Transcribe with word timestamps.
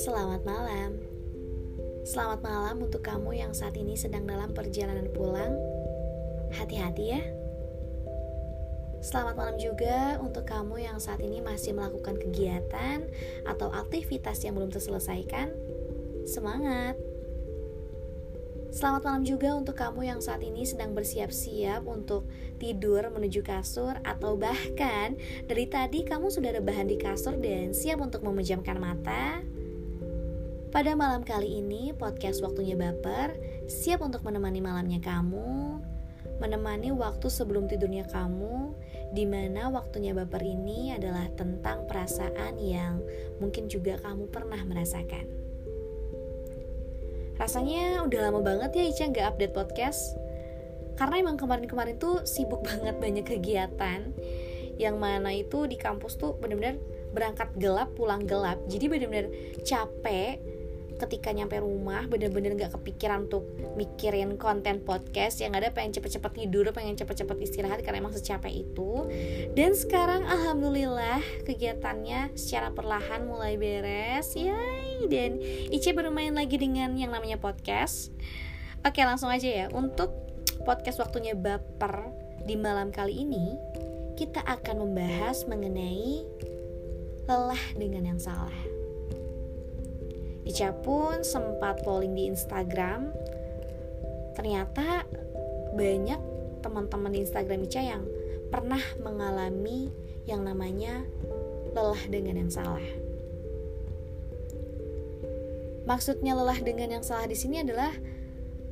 Selamat 0.00 0.40
malam. 0.48 0.96
Selamat 2.08 2.40
malam 2.40 2.88
untuk 2.88 3.04
kamu 3.04 3.36
yang 3.36 3.52
saat 3.52 3.76
ini 3.76 4.00
sedang 4.00 4.24
dalam 4.24 4.56
perjalanan 4.56 5.12
pulang. 5.12 5.52
Hati-hati 6.56 7.04
ya. 7.04 7.20
Selamat 9.04 9.36
malam 9.36 9.60
juga 9.60 10.16
untuk 10.24 10.48
kamu 10.48 10.88
yang 10.88 10.96
saat 10.96 11.20
ini 11.20 11.44
masih 11.44 11.76
melakukan 11.76 12.16
kegiatan 12.16 13.04
atau 13.44 13.68
aktivitas 13.76 14.40
yang 14.40 14.56
belum 14.56 14.72
terselesaikan. 14.72 15.52
Semangat! 16.24 16.96
Selamat 18.72 19.04
malam 19.04 19.28
juga 19.28 19.52
untuk 19.52 19.76
kamu 19.76 20.16
yang 20.16 20.20
saat 20.24 20.40
ini 20.40 20.64
sedang 20.64 20.96
bersiap-siap 20.96 21.84
untuk 21.84 22.24
tidur 22.56 23.04
menuju 23.12 23.44
kasur 23.44 24.00
atau 24.00 24.40
bahkan 24.40 25.20
dari 25.44 25.68
tadi 25.68 26.08
kamu 26.08 26.32
sudah 26.32 26.56
rebahan 26.56 26.88
di 26.88 26.96
kasur 26.96 27.36
dan 27.36 27.76
siap 27.76 28.00
untuk 28.00 28.24
memejamkan 28.24 28.80
mata. 28.80 29.49
Pada 30.70 30.94
malam 30.94 31.26
kali 31.26 31.58
ini 31.58 31.90
podcast 31.90 32.46
waktunya 32.46 32.78
baper 32.78 33.34
siap 33.66 34.06
untuk 34.06 34.22
menemani 34.22 34.62
malamnya 34.62 35.02
kamu, 35.02 35.82
menemani 36.38 36.94
waktu 36.94 37.26
sebelum 37.26 37.66
tidurnya 37.66 38.06
kamu, 38.06 38.70
di 39.10 39.26
mana 39.26 39.66
waktunya 39.66 40.14
baper 40.14 40.38
ini 40.46 40.94
adalah 40.94 41.26
tentang 41.34 41.90
perasaan 41.90 42.54
yang 42.62 43.02
mungkin 43.42 43.66
juga 43.66 43.98
kamu 43.98 44.30
pernah 44.30 44.62
merasakan. 44.62 45.26
Rasanya 47.34 48.06
udah 48.06 48.30
lama 48.30 48.38
banget 48.38 48.70
ya 48.78 48.84
Ica 48.94 49.04
nggak 49.10 49.26
update 49.32 49.56
podcast 49.56 50.14
Karena 51.00 51.24
emang 51.24 51.40
kemarin-kemarin 51.40 51.96
tuh 51.96 52.22
sibuk 52.28 52.60
banget 52.68 53.00
banyak 53.00 53.24
kegiatan 53.24 54.12
Yang 54.76 54.96
mana 55.00 55.32
itu 55.32 55.64
di 55.64 55.80
kampus 55.80 56.20
tuh 56.20 56.36
bener-bener 56.36 56.76
berangkat 57.16 57.48
gelap 57.56 57.96
pulang 57.96 58.28
gelap 58.28 58.60
Jadi 58.68 58.92
bener-bener 58.92 59.32
capek 59.64 60.49
ketika 61.00 61.32
nyampe 61.32 61.56
rumah 61.58 62.04
bener-bener 62.04 62.52
gak 62.54 62.76
kepikiran 62.76 63.24
untuk 63.26 63.48
mikirin 63.74 64.36
konten 64.36 64.84
podcast 64.84 65.40
yang 65.40 65.56
ada 65.56 65.72
pengen 65.72 65.96
cepet-cepet 65.96 66.32
tidur 66.36 66.68
pengen 66.76 66.94
cepet-cepet 67.00 67.36
istirahat 67.40 67.80
karena 67.80 68.04
emang 68.04 68.12
secapek 68.12 68.52
itu. 68.52 69.08
Dan 69.56 69.72
sekarang 69.72 70.28
alhamdulillah 70.28 71.24
kegiatannya 71.48 72.36
secara 72.36 72.70
perlahan 72.70 73.24
mulai 73.24 73.56
beres. 73.56 74.36
Yay! 74.36 75.08
Dan 75.08 75.40
Ice 75.72 75.90
bermain 75.96 76.36
lagi 76.36 76.60
dengan 76.60 76.92
yang 76.94 77.10
namanya 77.10 77.40
podcast. 77.40 78.12
Oke 78.84 79.00
langsung 79.00 79.32
aja 79.32 79.48
ya. 79.48 79.66
Untuk 79.72 80.12
podcast 80.68 81.00
waktunya 81.00 81.32
baper 81.32 82.12
di 82.44 82.56
malam 82.56 82.92
kali 82.92 83.24
ini 83.24 83.56
kita 84.20 84.44
akan 84.44 84.84
membahas 84.84 85.48
mengenai 85.48 86.24
lelah 87.24 87.64
dengan 87.78 88.04
yang 88.12 88.20
salah 88.20 88.79
Ica 90.50 90.74
pun 90.74 91.22
sempat 91.22 91.86
polling 91.86 92.18
di 92.18 92.26
Instagram. 92.26 93.14
Ternyata 94.34 95.06
banyak 95.78 96.20
teman-teman 96.58 97.14
di 97.14 97.22
Instagram 97.22 97.70
Ica 97.70 97.80
yang 97.86 98.02
pernah 98.50 98.82
mengalami 98.98 99.94
yang 100.26 100.42
namanya 100.42 101.06
lelah 101.70 102.02
dengan 102.10 102.42
yang 102.42 102.50
salah. 102.50 102.82
Maksudnya 105.86 106.34
lelah 106.34 106.58
dengan 106.58 106.98
yang 106.98 107.04
salah 107.06 107.30
di 107.30 107.38
sini 107.38 107.62
adalah 107.62 107.94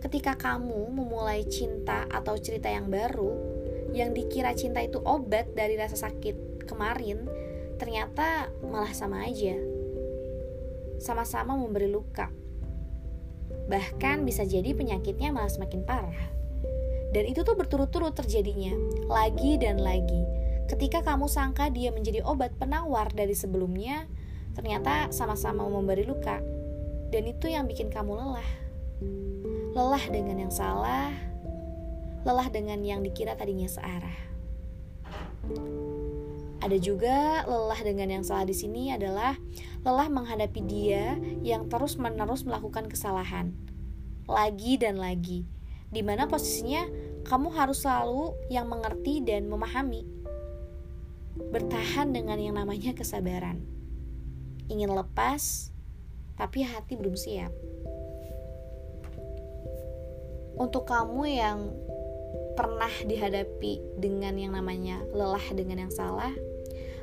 ketika 0.03 0.35
kamu 0.35 0.91
memulai 0.91 1.47
cinta 1.47 2.11
atau 2.11 2.35
cerita 2.39 2.67
yang 2.67 2.91
baru, 2.91 3.31
yang 3.95 4.11
dikira 4.15 4.51
cinta 4.59 4.83
itu 4.83 4.99
obat 5.03 5.55
dari 5.55 5.79
rasa 5.79 5.95
sakit 5.95 6.67
kemarin, 6.67 7.23
ternyata 7.79 8.51
malah 8.67 8.91
sama 8.91 9.27
aja 9.27 9.68
sama-sama 10.99 11.55
memberi 11.55 11.91
luka. 11.91 12.31
Bahkan 13.69 14.25
bisa 14.25 14.45
jadi 14.45 14.75
penyakitnya 14.75 15.33
malah 15.33 15.51
semakin 15.51 15.83
parah. 15.87 16.21
Dan 17.09 17.25
itu 17.25 17.41
tuh 17.41 17.57
berturut-turut 17.57 18.13
terjadinya, 18.13 18.77
lagi 19.09 19.57
dan 19.57 19.81
lagi. 19.81 20.29
Ketika 20.69 21.01
kamu 21.01 21.25
sangka 21.33 21.73
dia 21.73 21.89
menjadi 21.89 22.21
obat 22.21 22.53
penawar 22.61 23.09
dari 23.17 23.33
sebelumnya, 23.33 24.05
ternyata 24.53 25.09
sama-sama 25.09 25.65
memberi 25.65 26.05
luka. 26.05 26.45
Dan 27.09 27.25
itu 27.25 27.49
yang 27.49 27.65
bikin 27.65 27.89
kamu 27.89 28.13
lelah. 28.13 28.51
Lelah 29.73 30.05
dengan 30.13 30.37
yang 30.45 30.53
salah, 30.53 31.09
lelah 32.29 32.49
dengan 32.53 32.85
yang 32.85 33.01
dikira 33.01 33.33
tadinya 33.33 33.65
searah. 33.65 34.29
Ada 36.69 36.85
juga 36.85 37.49
lelah 37.49 37.81
dengan 37.81 38.21
yang 38.21 38.25
salah 38.29 38.45
di 38.45 38.53
sini 38.53 38.93
adalah 38.93 39.41
lelah 39.89 40.13
menghadapi 40.13 40.61
dia 40.69 41.17
yang 41.41 41.65
terus-menerus 41.65 42.45
melakukan 42.45 42.93
kesalahan. 42.93 43.57
Lagi 44.29 44.77
dan 44.77 45.01
lagi. 45.01 45.49
Di 45.89 46.05
mana 46.05 46.29
posisinya 46.29 46.85
kamu 47.25 47.57
harus 47.57 47.89
selalu 47.89 48.37
yang 48.53 48.69
mengerti 48.69 49.25
dan 49.25 49.49
memahami. 49.49 50.05
Bertahan 51.41 52.13
dengan 52.13 52.37
yang 52.37 52.61
namanya 52.61 52.93
kesabaran. 52.93 53.65
Ingin 54.69 54.93
lepas, 54.93 55.73
tapi 56.37 56.69
hati 56.69 57.01
belum 57.01 57.17
siap. 57.17 57.49
Untuk 60.61 60.85
kamu 60.85 61.33
yang 61.33 61.73
pernah 62.53 62.93
dihadapi 63.09 63.97
dengan 63.97 64.37
yang 64.37 64.53
namanya 64.53 65.01
lelah 65.17 65.49
dengan 65.57 65.89
yang 65.89 65.95
salah, 65.95 66.37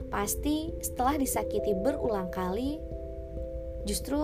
pasti 0.10 0.74
setelah 0.82 1.18
disakiti 1.18 1.74
berulang 1.78 2.30
kali, 2.30 2.78
justru 3.86 4.18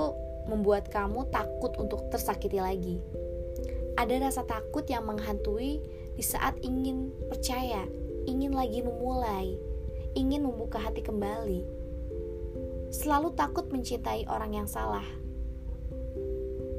membuat 0.50 0.90
kamu 0.90 1.30
takut 1.30 1.74
untuk 1.78 2.10
tersakiti 2.10 2.58
lagi. 2.58 2.98
Ada 4.00 4.18
rasa 4.18 4.42
takut 4.48 4.88
yang 4.90 5.06
menghantui 5.06 5.84
di 6.18 6.24
saat 6.24 6.58
ingin 6.66 7.14
percaya, 7.30 7.86
ingin 8.26 8.56
lagi 8.56 8.82
memulai, 8.82 9.54
ingin 10.18 10.48
membuka 10.48 10.82
hati 10.82 11.06
kembali. 11.06 11.62
Selalu 12.92 13.38
takut 13.38 13.70
mencintai 13.70 14.28
orang 14.28 14.58
yang 14.58 14.68
salah. 14.68 15.06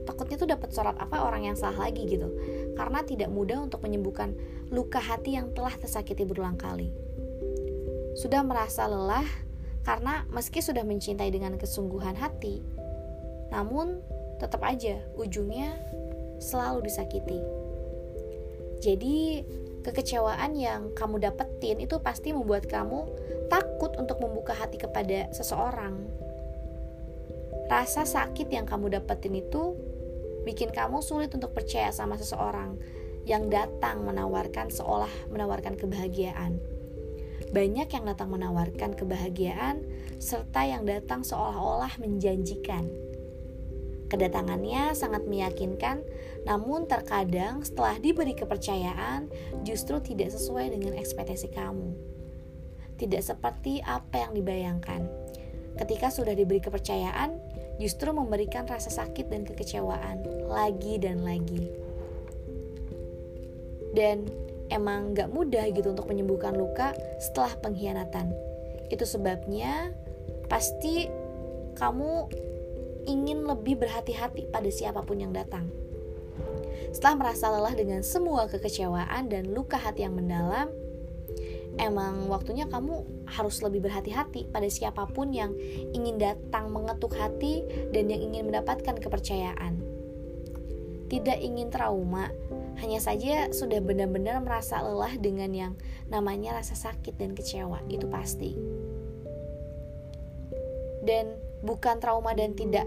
Takutnya 0.03 0.37
tuh 0.37 0.51
dapat 0.51 0.75
sorot 0.75 0.99
apa 0.99 1.23
orang 1.23 1.47
yang 1.47 1.57
salah 1.57 1.89
lagi 1.89 2.05
gitu. 2.05 2.29
Karena 2.75 3.07
tidak 3.07 3.31
mudah 3.31 3.63
untuk 3.63 3.81
menyembuhkan 3.87 4.35
luka 4.75 4.99
hati 4.99 5.39
yang 5.39 5.55
telah 5.55 5.73
tersakiti 5.79 6.27
berulang 6.27 6.59
kali 6.59 7.02
sudah 8.13 8.45
merasa 8.45 8.85
lelah 8.87 9.27
karena 9.83 10.23
meski 10.31 10.63
sudah 10.63 10.87
mencintai 10.87 11.33
dengan 11.33 11.59
kesungguhan 11.59 12.15
hati, 12.15 12.63
namun 13.51 13.99
tetap 14.39 14.63
aja 14.63 14.99
ujungnya 15.19 15.75
selalu 16.39 16.87
disakiti. 16.87 17.39
Jadi, 18.83 19.47
kekecewaan 19.87 20.59
yang 20.59 20.91
kamu 20.95 21.23
dapetin 21.23 21.79
itu 21.83 21.99
pasti 22.03 22.35
membuat 22.35 22.67
kamu 22.67 23.07
takut 23.47 23.95
untuk 23.99 24.19
membuka 24.19 24.55
hati 24.55 24.79
kepada 24.79 25.31
seseorang. 25.31 26.03
Rasa 27.71 28.03
sakit 28.03 28.51
yang 28.51 28.67
kamu 28.67 28.99
dapetin 28.99 29.39
itu 29.39 29.79
bikin 30.43 30.75
kamu 30.75 30.99
sulit 30.99 31.31
untuk 31.35 31.55
percaya 31.55 31.95
sama 31.95 32.19
seseorang 32.19 32.75
yang 33.23 33.47
datang 33.47 34.03
menawarkan 34.03 34.67
seolah 34.67 35.11
menawarkan 35.31 35.79
kebahagiaan. 35.79 36.59
Banyak 37.53 37.89
yang 37.93 38.05
datang 38.09 38.33
menawarkan 38.33 38.97
kebahagiaan, 38.97 39.85
serta 40.17 40.65
yang 40.65 40.89
datang 40.89 41.21
seolah-olah 41.21 42.01
menjanjikan. 42.01 42.89
Kedatangannya 44.09 44.93
sangat 44.97 45.25
meyakinkan, 45.29 46.05
namun 46.49 46.89
terkadang 46.89 47.61
setelah 47.61 48.01
diberi 48.01 48.33
kepercayaan, 48.33 49.29
justru 49.65 50.01
tidak 50.01 50.33
sesuai 50.33 50.73
dengan 50.73 50.97
ekspektasi 50.97 51.53
kamu. 51.53 51.93
Tidak 52.97 53.21
seperti 53.21 53.85
apa 53.85 54.25
yang 54.25 54.33
dibayangkan. 54.33 55.09
Ketika 55.77 56.13
sudah 56.13 56.37
diberi 56.37 56.61
kepercayaan, 56.61 57.37
justru 57.81 58.13
memberikan 58.13 58.69
rasa 58.69 58.93
sakit 58.93 59.33
dan 59.33 59.49
kekecewaan 59.49 60.25
lagi 60.49 61.01
dan 61.01 61.25
lagi. 61.25 61.73
Dan 63.97 64.29
emang 64.73 65.13
gak 65.13 65.29
mudah 65.29 65.69
gitu 65.71 65.93
untuk 65.93 66.09
menyembuhkan 66.09 66.57
luka 66.57 66.97
setelah 67.21 67.53
pengkhianatan. 67.61 68.33
Itu 68.89 69.05
sebabnya 69.05 69.93
pasti 70.49 71.13
kamu 71.77 72.11
ingin 73.09 73.45
lebih 73.45 73.81
berhati-hati 73.83 74.49
pada 74.49 74.71
siapa 74.73 75.05
pun 75.05 75.21
yang 75.21 75.33
datang. 75.35 75.69
Setelah 76.93 77.17
merasa 77.29 77.49
lelah 77.53 77.75
dengan 77.77 78.01
semua 78.05 78.49
kekecewaan 78.49 79.33
dan 79.33 79.53
luka 79.53 79.81
hati 79.81 80.05
yang 80.05 80.17
mendalam, 80.17 80.69
emang 81.81 82.29
waktunya 82.29 82.69
kamu 82.69 83.25
harus 83.25 83.65
lebih 83.65 83.89
berhati-hati 83.89 84.53
pada 84.53 84.69
siapa 84.69 85.09
pun 85.09 85.33
yang 85.33 85.57
ingin 85.97 86.21
datang 86.21 86.69
mengetuk 86.69 87.17
hati 87.17 87.65
dan 87.97 88.13
yang 88.13 88.21
ingin 88.33 88.53
mendapatkan 88.53 88.97
kepercayaan. 89.01 89.81
Tidak 91.09 91.39
ingin 91.45 91.69
trauma, 91.69 92.33
hanya 92.81 93.01
saja 93.03 93.53
sudah 93.53 93.83
benar-benar 93.85 94.41
merasa 94.41 94.81
lelah 94.81 95.13
dengan 95.21 95.51
yang 95.53 95.73
namanya 96.09 96.57
rasa 96.57 96.73
sakit 96.73 97.19
dan 97.21 97.37
kecewa, 97.37 97.85
itu 97.93 98.09
pasti. 98.09 98.57
Dan 101.03 101.37
bukan 101.67 101.99
trauma 101.99 102.33
dan 102.33 102.55
tidak 102.55 102.87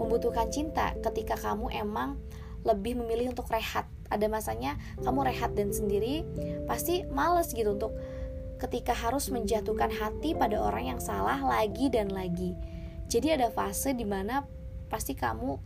membutuhkan 0.00 0.48
cinta 0.48 0.96
ketika 1.04 1.36
kamu 1.36 1.68
emang 1.76 2.16
lebih 2.64 2.96
memilih 2.96 3.32
untuk 3.32 3.48
rehat 3.52 3.88
ada 4.10 4.26
masanya 4.26 4.76
kamu 5.00 5.28
rehat 5.28 5.54
dan 5.54 5.70
sendiri 5.70 6.26
pasti 6.66 7.06
males 7.08 7.52
gitu 7.54 7.72
untuk 7.72 7.94
ketika 8.60 8.92
harus 8.92 9.32
menjatuhkan 9.32 9.88
hati 9.88 10.36
pada 10.36 10.60
orang 10.60 10.96
yang 10.96 11.00
salah 11.00 11.40
lagi 11.40 11.88
dan 11.88 12.12
lagi 12.12 12.52
jadi 13.08 13.40
ada 13.40 13.48
fase 13.48 13.96
di 13.96 14.04
mana 14.04 14.44
pasti 14.90 15.14
kamu 15.14 15.56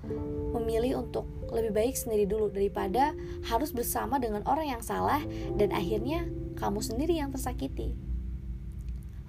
memilih 0.53 1.03
untuk 1.03 1.25
lebih 1.49 1.73
baik 1.73 1.97
sendiri 1.97 2.29
dulu 2.29 2.53
daripada 2.53 3.17
harus 3.49 3.73
bersama 3.73 4.21
dengan 4.21 4.44
orang 4.44 4.76
yang 4.76 4.82
salah 4.85 5.25
dan 5.56 5.73
akhirnya 5.73 6.29
kamu 6.61 6.85
sendiri 6.85 7.17
yang 7.17 7.32
tersakiti. 7.32 7.97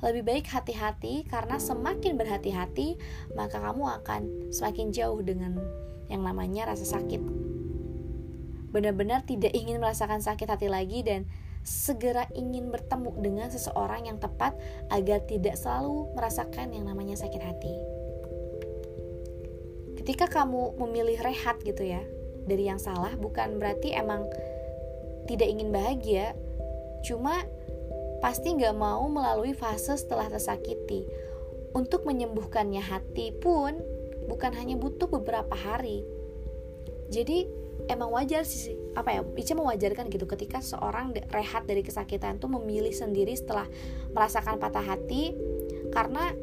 Lebih 0.04 0.28
baik 0.28 0.46
hati-hati 0.52 1.24
karena 1.26 1.58
semakin 1.58 2.20
berhati-hati 2.20 3.00
maka 3.34 3.58
kamu 3.58 4.04
akan 4.04 4.22
semakin 4.52 4.92
jauh 4.92 5.24
dengan 5.24 5.58
yang 6.12 6.22
namanya 6.22 6.76
rasa 6.76 7.00
sakit. 7.00 7.24
Benar-benar 8.76 9.24
tidak 9.24 9.56
ingin 9.56 9.80
merasakan 9.80 10.20
sakit 10.20 10.52
hati 10.52 10.68
lagi 10.68 11.00
dan 11.02 11.26
segera 11.64 12.30
ingin 12.36 12.70
bertemu 12.70 13.10
dengan 13.24 13.48
seseorang 13.50 14.06
yang 14.06 14.20
tepat 14.22 14.54
agar 14.94 15.24
tidak 15.26 15.58
selalu 15.58 16.12
merasakan 16.14 16.76
yang 16.76 16.86
namanya 16.86 17.18
sakit 17.18 17.42
hati 17.42 17.95
ketika 20.06 20.30
kamu 20.30 20.78
memilih 20.78 21.18
rehat 21.26 21.58
gitu 21.66 21.82
ya 21.82 22.06
dari 22.46 22.70
yang 22.70 22.78
salah 22.78 23.18
bukan 23.18 23.58
berarti 23.58 23.98
emang 23.98 24.30
tidak 25.26 25.50
ingin 25.50 25.74
bahagia 25.74 26.38
cuma 27.02 27.42
pasti 28.26 28.58
nggak 28.58 28.74
mau 28.74 29.06
melalui 29.06 29.54
fase 29.54 29.94
setelah 29.94 30.26
tersakiti. 30.26 31.06
Untuk 31.76 32.08
menyembuhkannya 32.08 32.80
hati 32.80 33.36
pun 33.36 33.76
bukan 34.26 34.56
hanya 34.56 34.80
butuh 34.80 35.06
beberapa 35.12 35.54
hari. 35.54 36.02
Jadi 37.12 37.46
emang 37.92 38.10
wajar 38.16 38.48
sih 38.48 38.74
apa 38.96 39.12
ya 39.12 39.22
Ica 39.36 39.54
mewajarkan 39.54 40.08
gitu 40.10 40.26
ketika 40.26 40.64
seorang 40.64 41.14
rehat 41.30 41.68
dari 41.68 41.84
kesakitan 41.84 42.40
tuh 42.40 42.48
memilih 42.48 42.96
sendiri 42.96 43.36
setelah 43.36 43.68
merasakan 44.16 44.58
patah 44.58 44.82
hati 44.82 45.36
karena 45.92 46.34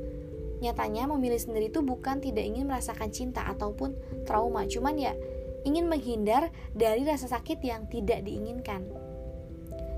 Nyatanya 0.63 1.11
memilih 1.11 1.43
sendiri 1.43 1.75
itu 1.75 1.83
bukan 1.83 2.23
tidak 2.23 2.47
ingin 2.47 2.71
merasakan 2.71 3.11
cinta 3.11 3.43
ataupun 3.51 3.99
trauma, 4.23 4.63
cuman 4.71 4.95
ya 4.95 5.13
ingin 5.67 5.91
menghindar 5.91 6.55
dari 6.71 7.03
rasa 7.03 7.27
sakit 7.27 7.59
yang 7.67 7.91
tidak 7.91 8.23
diinginkan. 8.23 8.87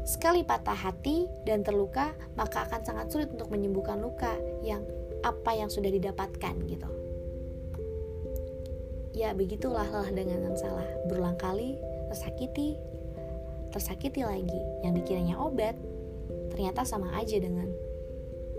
Sekali 0.08 0.40
patah 0.44 0.76
hati 0.76 1.28
dan 1.44 1.60
terluka, 1.64 2.16
maka 2.36 2.64
akan 2.64 2.80
sangat 2.80 3.06
sulit 3.12 3.28
untuk 3.32 3.52
menyembuhkan 3.52 4.00
luka 4.00 4.36
yang 4.64 4.84
apa 5.24 5.56
yang 5.56 5.68
sudah 5.72 5.88
didapatkan 5.88 6.54
gitu. 6.68 6.88
Ya 9.16 9.32
begitulah 9.36 9.88
lah 9.88 10.08
dengan 10.12 10.48
yang 10.48 10.56
salah. 10.56 10.84
Berulang 11.08 11.40
kali 11.40 11.80
tersakiti, 12.12 12.76
tersakiti 13.72 14.20
lagi. 14.20 14.60
Yang 14.84 15.04
dikiranya 15.04 15.40
obat, 15.40 15.76
ternyata 16.52 16.84
sama 16.84 17.16
aja 17.16 17.40
dengan 17.40 17.72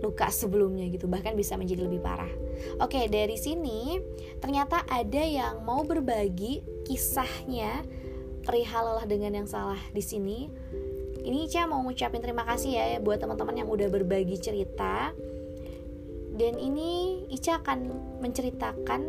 luka 0.05 0.29
sebelumnya 0.29 0.85
gitu 0.93 1.09
bahkan 1.09 1.33
bisa 1.33 1.57
menjadi 1.57 1.89
lebih 1.89 2.05
parah. 2.05 2.29
Oke 2.77 3.09
dari 3.09 3.35
sini 3.41 3.97
ternyata 4.37 4.85
ada 4.85 5.23
yang 5.25 5.65
mau 5.65 5.81
berbagi 5.81 6.61
kisahnya 6.85 7.81
perihal 8.45 8.93
lelah 8.93 9.09
dengan 9.09 9.41
yang 9.41 9.49
salah 9.49 9.81
di 9.89 10.03
sini. 10.05 10.47
Ini 11.25 11.49
Ica 11.49 11.65
mau 11.65 11.81
ngucapin 11.81 12.21
terima 12.21 12.45
kasih 12.45 12.77
ya 12.77 12.85
buat 13.01 13.17
teman-teman 13.17 13.65
yang 13.65 13.69
udah 13.73 13.89
berbagi 13.89 14.37
cerita. 14.37 15.09
Dan 16.35 16.61
ini 16.61 17.25
Ica 17.33 17.57
akan 17.65 17.79
menceritakan 18.21 19.01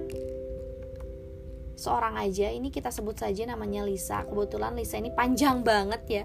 seorang 1.77 2.17
aja. 2.17 2.49
Ini 2.49 2.73
kita 2.73 2.89
sebut 2.89 3.21
saja 3.21 3.45
namanya 3.45 3.85
Lisa. 3.85 4.25
Kebetulan 4.25 4.73
Lisa 4.73 4.97
ini 4.97 5.13
panjang 5.13 5.61
banget 5.61 6.03
ya 6.09 6.25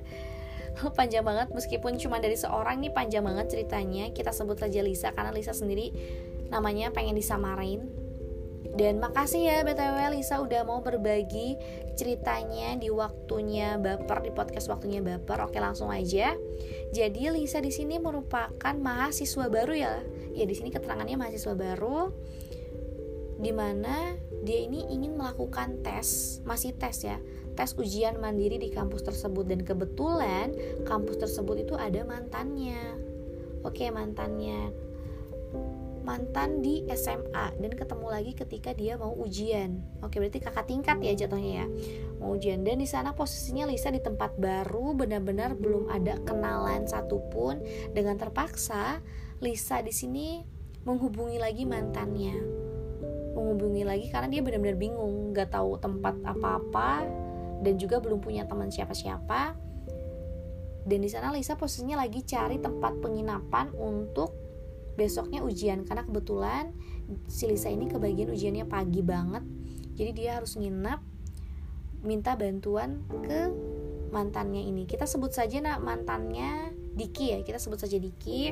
panjang 0.97 1.23
banget 1.25 1.51
meskipun 1.51 1.99
cuma 1.99 2.17
dari 2.19 2.35
seorang 2.35 2.79
nih 2.81 2.91
panjang 2.93 3.23
banget 3.25 3.51
ceritanya 3.51 4.09
kita 4.15 4.31
sebut 4.31 4.57
saja 4.59 4.79
Lisa 4.81 5.11
karena 5.11 5.31
Lisa 5.33 5.51
sendiri 5.51 5.91
namanya 6.51 6.91
pengen 6.91 7.15
disamarin 7.15 7.87
dan 8.71 9.03
makasih 9.03 9.51
ya 9.51 9.57
BTW 9.67 10.15
Lisa 10.15 10.39
udah 10.39 10.63
mau 10.63 10.79
berbagi 10.79 11.59
ceritanya 11.99 12.79
di 12.79 12.87
waktunya 12.87 13.75
baper 13.75 14.23
di 14.23 14.31
podcast 14.31 14.71
waktunya 14.71 15.03
baper. 15.03 15.43
Oke, 15.43 15.59
langsung 15.59 15.91
aja. 15.91 16.39
Jadi 16.95 17.27
Lisa 17.35 17.59
di 17.59 17.67
sini 17.67 17.99
merupakan 17.99 18.71
mahasiswa 18.71 19.51
baru 19.51 19.73
ya. 19.75 19.99
Ya 20.31 20.47
di 20.47 20.55
sini 20.55 20.71
keterangannya 20.71 21.19
mahasiswa 21.19 21.51
baru 21.51 22.15
di 23.41 23.51
mana 23.51 24.15
dia 24.45 24.61
ini 24.63 24.87
ingin 24.93 25.17
melakukan 25.17 25.81
tes, 25.81 26.39
masih 26.45 26.77
tes 26.77 27.01
ya 27.01 27.17
tes 27.61 27.77
ujian 27.77 28.17
mandiri 28.17 28.57
di 28.57 28.73
kampus 28.73 29.05
tersebut 29.05 29.45
dan 29.45 29.61
kebetulan 29.61 30.49
kampus 30.81 31.21
tersebut 31.21 31.61
itu 31.61 31.77
ada 31.77 32.01
mantannya 32.01 32.97
oke 33.61 33.85
mantannya 33.93 34.73
mantan 36.01 36.65
di 36.65 36.81
SMA 36.97 37.61
dan 37.61 37.71
ketemu 37.77 38.07
lagi 38.09 38.33
ketika 38.33 38.73
dia 38.73 38.97
mau 38.97 39.13
ujian. 39.21 39.85
Oke, 40.01 40.17
berarti 40.17 40.41
kakak 40.41 40.65
tingkat 40.65 40.97
ya 40.97 41.13
jatuhnya 41.13 41.61
ya. 41.61 41.65
Mau 42.17 42.33
ujian 42.33 42.65
dan 42.65 42.81
di 42.81 42.89
sana 42.89 43.13
posisinya 43.13 43.69
Lisa 43.69 43.93
di 43.93 44.01
tempat 44.01 44.33
baru, 44.33 44.97
benar-benar 44.97 45.53
belum 45.53 45.93
ada 45.93 46.17
kenalan 46.25 46.89
satupun. 46.89 47.61
Dengan 47.93 48.17
terpaksa 48.17 48.97
Lisa 49.45 49.85
di 49.85 49.93
sini 49.93 50.41
menghubungi 50.89 51.37
lagi 51.37 51.69
mantannya. 51.69 52.33
Menghubungi 53.37 53.85
lagi 53.85 54.09
karena 54.09 54.33
dia 54.33 54.41
benar-benar 54.41 54.81
bingung, 54.81 55.37
nggak 55.37 55.53
tahu 55.53 55.77
tempat 55.77 56.17
apa-apa 56.25 57.20
dan 57.61 57.77
juga 57.77 58.01
belum 58.01 58.19
punya 58.19 58.49
teman 58.49 58.73
siapa-siapa. 58.73 59.55
Dan 60.81 61.05
di 61.05 61.09
sana 61.13 61.29
Lisa 61.29 61.53
posisinya 61.53 62.01
lagi 62.01 62.25
cari 62.25 62.57
tempat 62.57 62.97
penginapan 63.05 63.69
untuk 63.77 64.33
besoknya 64.97 65.45
ujian. 65.45 65.85
Karena 65.85 66.01
kebetulan 66.01 66.73
si 67.29 67.45
Lisa 67.45 67.69
ini 67.69 67.85
kebagian 67.85 68.33
ujiannya 68.33 68.65
pagi 68.65 69.05
banget. 69.05 69.45
Jadi 69.93 70.11
dia 70.17 70.41
harus 70.41 70.57
nginap 70.57 71.05
minta 72.01 72.33
bantuan 72.33 73.05
ke 73.21 73.53
mantannya 74.09 74.65
ini. 74.65 74.89
Kita 74.89 75.05
sebut 75.05 75.29
saja 75.31 75.61
nak 75.61 75.85
mantannya 75.85 76.73
Diki 76.97 77.37
ya. 77.37 77.39
Kita 77.45 77.61
sebut 77.61 77.77
saja 77.77 78.01
Diki. 78.01 78.49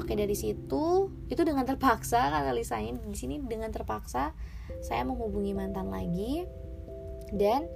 Oke 0.00 0.16
dari 0.16 0.34
situ 0.34 1.12
itu 1.28 1.42
dengan 1.44 1.68
terpaksa 1.68 2.32
kata 2.32 2.56
Lisa 2.56 2.80
ini 2.80 2.98
di 3.04 3.16
sini 3.20 3.36
dengan 3.44 3.68
terpaksa 3.68 4.32
saya 4.80 5.04
menghubungi 5.04 5.52
mantan 5.52 5.92
lagi. 5.92 6.48
Dan 7.30 7.68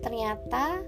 ternyata 0.00 0.84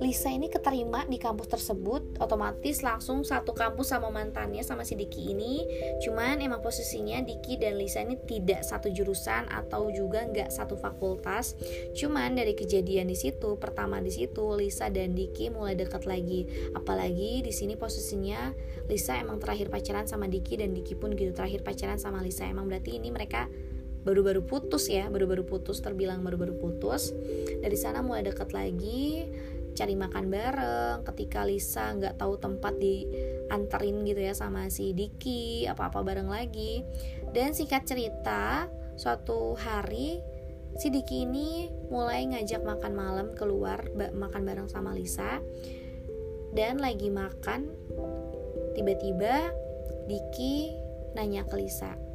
Lisa 0.00 0.32
ini 0.32 0.48
keterima 0.48 1.04
di 1.04 1.20
kampus 1.20 1.52
tersebut 1.52 2.16
otomatis 2.24 2.80
langsung 2.80 3.20
satu 3.20 3.52
kampus 3.52 3.92
sama 3.92 4.08
mantannya 4.08 4.64
sama 4.64 4.80
si 4.80 4.96
Diki 4.96 5.36
ini. 5.36 5.68
Cuman 6.00 6.40
emang 6.40 6.64
posisinya 6.64 7.20
Diki 7.20 7.60
dan 7.60 7.76
Lisa 7.76 8.00
ini 8.00 8.16
tidak 8.24 8.64
satu 8.64 8.88
jurusan 8.88 9.52
atau 9.52 9.92
juga 9.92 10.24
nggak 10.24 10.48
satu 10.48 10.80
fakultas. 10.80 11.52
Cuman 11.92 12.32
dari 12.32 12.56
kejadian 12.56 13.12
di 13.12 13.16
situ 13.16 13.60
pertama 13.60 14.00
di 14.00 14.08
situ 14.08 14.56
Lisa 14.56 14.88
dan 14.88 15.12
Diki 15.12 15.52
mulai 15.52 15.76
dekat 15.76 16.08
lagi. 16.08 16.48
Apalagi 16.72 17.44
di 17.44 17.52
sini 17.52 17.76
posisinya 17.76 18.56
Lisa 18.88 19.20
emang 19.20 19.36
terakhir 19.36 19.68
pacaran 19.68 20.08
sama 20.08 20.32
Diki 20.32 20.56
dan 20.56 20.72
Diki 20.72 20.96
pun 20.96 21.12
gitu 21.12 21.36
terakhir 21.36 21.60
pacaran 21.60 22.00
sama 22.00 22.24
Lisa. 22.24 22.48
Emang 22.48 22.72
berarti 22.72 22.96
ini 22.96 23.12
mereka 23.12 23.52
baru-baru 24.00 24.44
putus 24.44 24.88
ya 24.88 25.12
baru-baru 25.12 25.44
putus 25.44 25.84
terbilang 25.84 26.24
baru-baru 26.24 26.56
putus. 26.56 27.12
Dari 27.60 27.76
sana 27.76 28.00
mulai 28.00 28.24
dekat 28.24 28.52
lagi 28.56 29.28
cari 29.76 29.94
makan 29.96 30.28
bareng. 30.32 30.98
Ketika 31.06 31.44
Lisa 31.44 31.92
nggak 31.94 32.16
tahu 32.20 32.40
tempat 32.40 32.76
dianterin 32.80 34.02
gitu 34.08 34.20
ya 34.20 34.34
sama 34.34 34.68
si 34.72 34.96
Diki 34.96 35.68
apa-apa 35.68 36.00
bareng 36.00 36.28
lagi. 36.28 36.84
Dan 37.30 37.52
singkat 37.52 37.86
cerita 37.86 38.66
suatu 38.96 39.56
hari 39.56 40.20
si 40.76 40.88
Diki 40.88 41.28
ini 41.28 41.68
mulai 41.90 42.24
ngajak 42.30 42.62
makan 42.64 42.92
malam 42.96 43.28
keluar 43.36 43.84
makan 43.96 44.42
bareng 44.44 44.68
sama 44.68 44.96
Lisa. 44.96 45.40
Dan 46.50 46.82
lagi 46.82 47.12
makan 47.12 47.70
tiba-tiba 48.74 49.54
Diki 50.10 50.74
nanya 51.14 51.46
ke 51.46 51.54
Lisa 51.58 52.09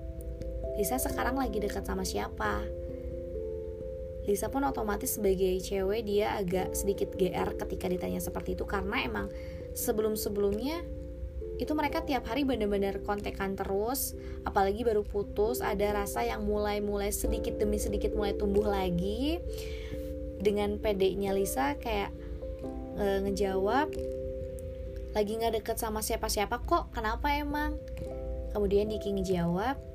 Lisa 0.75 0.99
sekarang 0.99 1.39
lagi 1.39 1.63
dekat 1.63 1.87
sama 1.87 2.03
siapa? 2.03 2.59
Lisa 4.25 4.49
pun 4.49 4.65
otomatis 4.67 5.15
sebagai 5.15 5.55
cewek 5.61 6.03
dia 6.03 6.35
agak 6.35 6.73
sedikit 6.75 7.13
GR 7.15 7.55
ketika 7.55 7.85
ditanya 7.87 8.19
seperti 8.19 8.59
itu. 8.59 8.67
Karena 8.67 9.05
emang 9.05 9.31
sebelum-sebelumnya 9.71 10.83
itu 11.55 11.71
mereka 11.71 12.03
tiap 12.03 12.27
hari 12.27 12.43
bener-bener 12.43 12.99
kontekan 13.07 13.55
terus 13.55 14.11
apalagi 14.43 14.83
baru 14.83 15.07
putus 15.07 15.63
ada 15.63 16.03
rasa 16.03 16.27
yang 16.27 16.43
mulai-mulai 16.43 17.15
sedikit 17.15 17.55
demi 17.55 17.79
sedikit 17.79 18.11
mulai 18.11 18.35
tumbuh 18.35 18.67
lagi. 18.67 19.39
Dengan 20.35 20.75
pedenya 20.83 21.31
Lisa 21.31 21.79
kayak 21.79 22.11
e, 22.99 23.05
ngejawab 23.23 23.87
lagi 25.15 25.31
nggak 25.31 25.63
deket 25.63 25.79
sama 25.79 26.03
siapa-siapa 26.03 26.59
kok? 26.67 26.91
Kenapa 26.91 27.31
emang? 27.31 27.79
Kemudian 28.51 28.91
Diki 28.91 29.15
ngejawab 29.15 29.94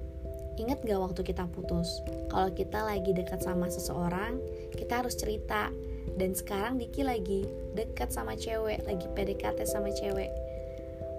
Ingat 0.61 0.85
gak 0.85 1.01
waktu 1.01 1.25
kita 1.25 1.49
putus? 1.49 2.05
Kalau 2.29 2.53
kita 2.53 2.85
lagi 2.85 3.17
dekat 3.17 3.41
sama 3.41 3.73
seseorang, 3.73 4.37
kita 4.77 5.01
harus 5.01 5.17
cerita. 5.17 5.73
Dan 6.21 6.37
sekarang 6.37 6.77
Diki 6.77 7.01
lagi 7.01 7.49
dekat 7.73 8.13
sama 8.13 8.37
cewek, 8.37 8.85
lagi 8.85 9.09
PDKT 9.17 9.65
sama 9.65 9.89
cewek. 9.89 10.29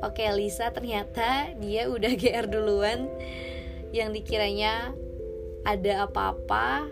Oke, 0.06 0.30
Lisa 0.38 0.70
ternyata 0.70 1.58
dia 1.58 1.90
udah 1.90 2.14
GR 2.22 2.46
duluan. 2.46 3.10
Yang 3.90 4.22
dikiranya 4.22 4.94
ada 5.66 6.06
apa-apa 6.06 6.86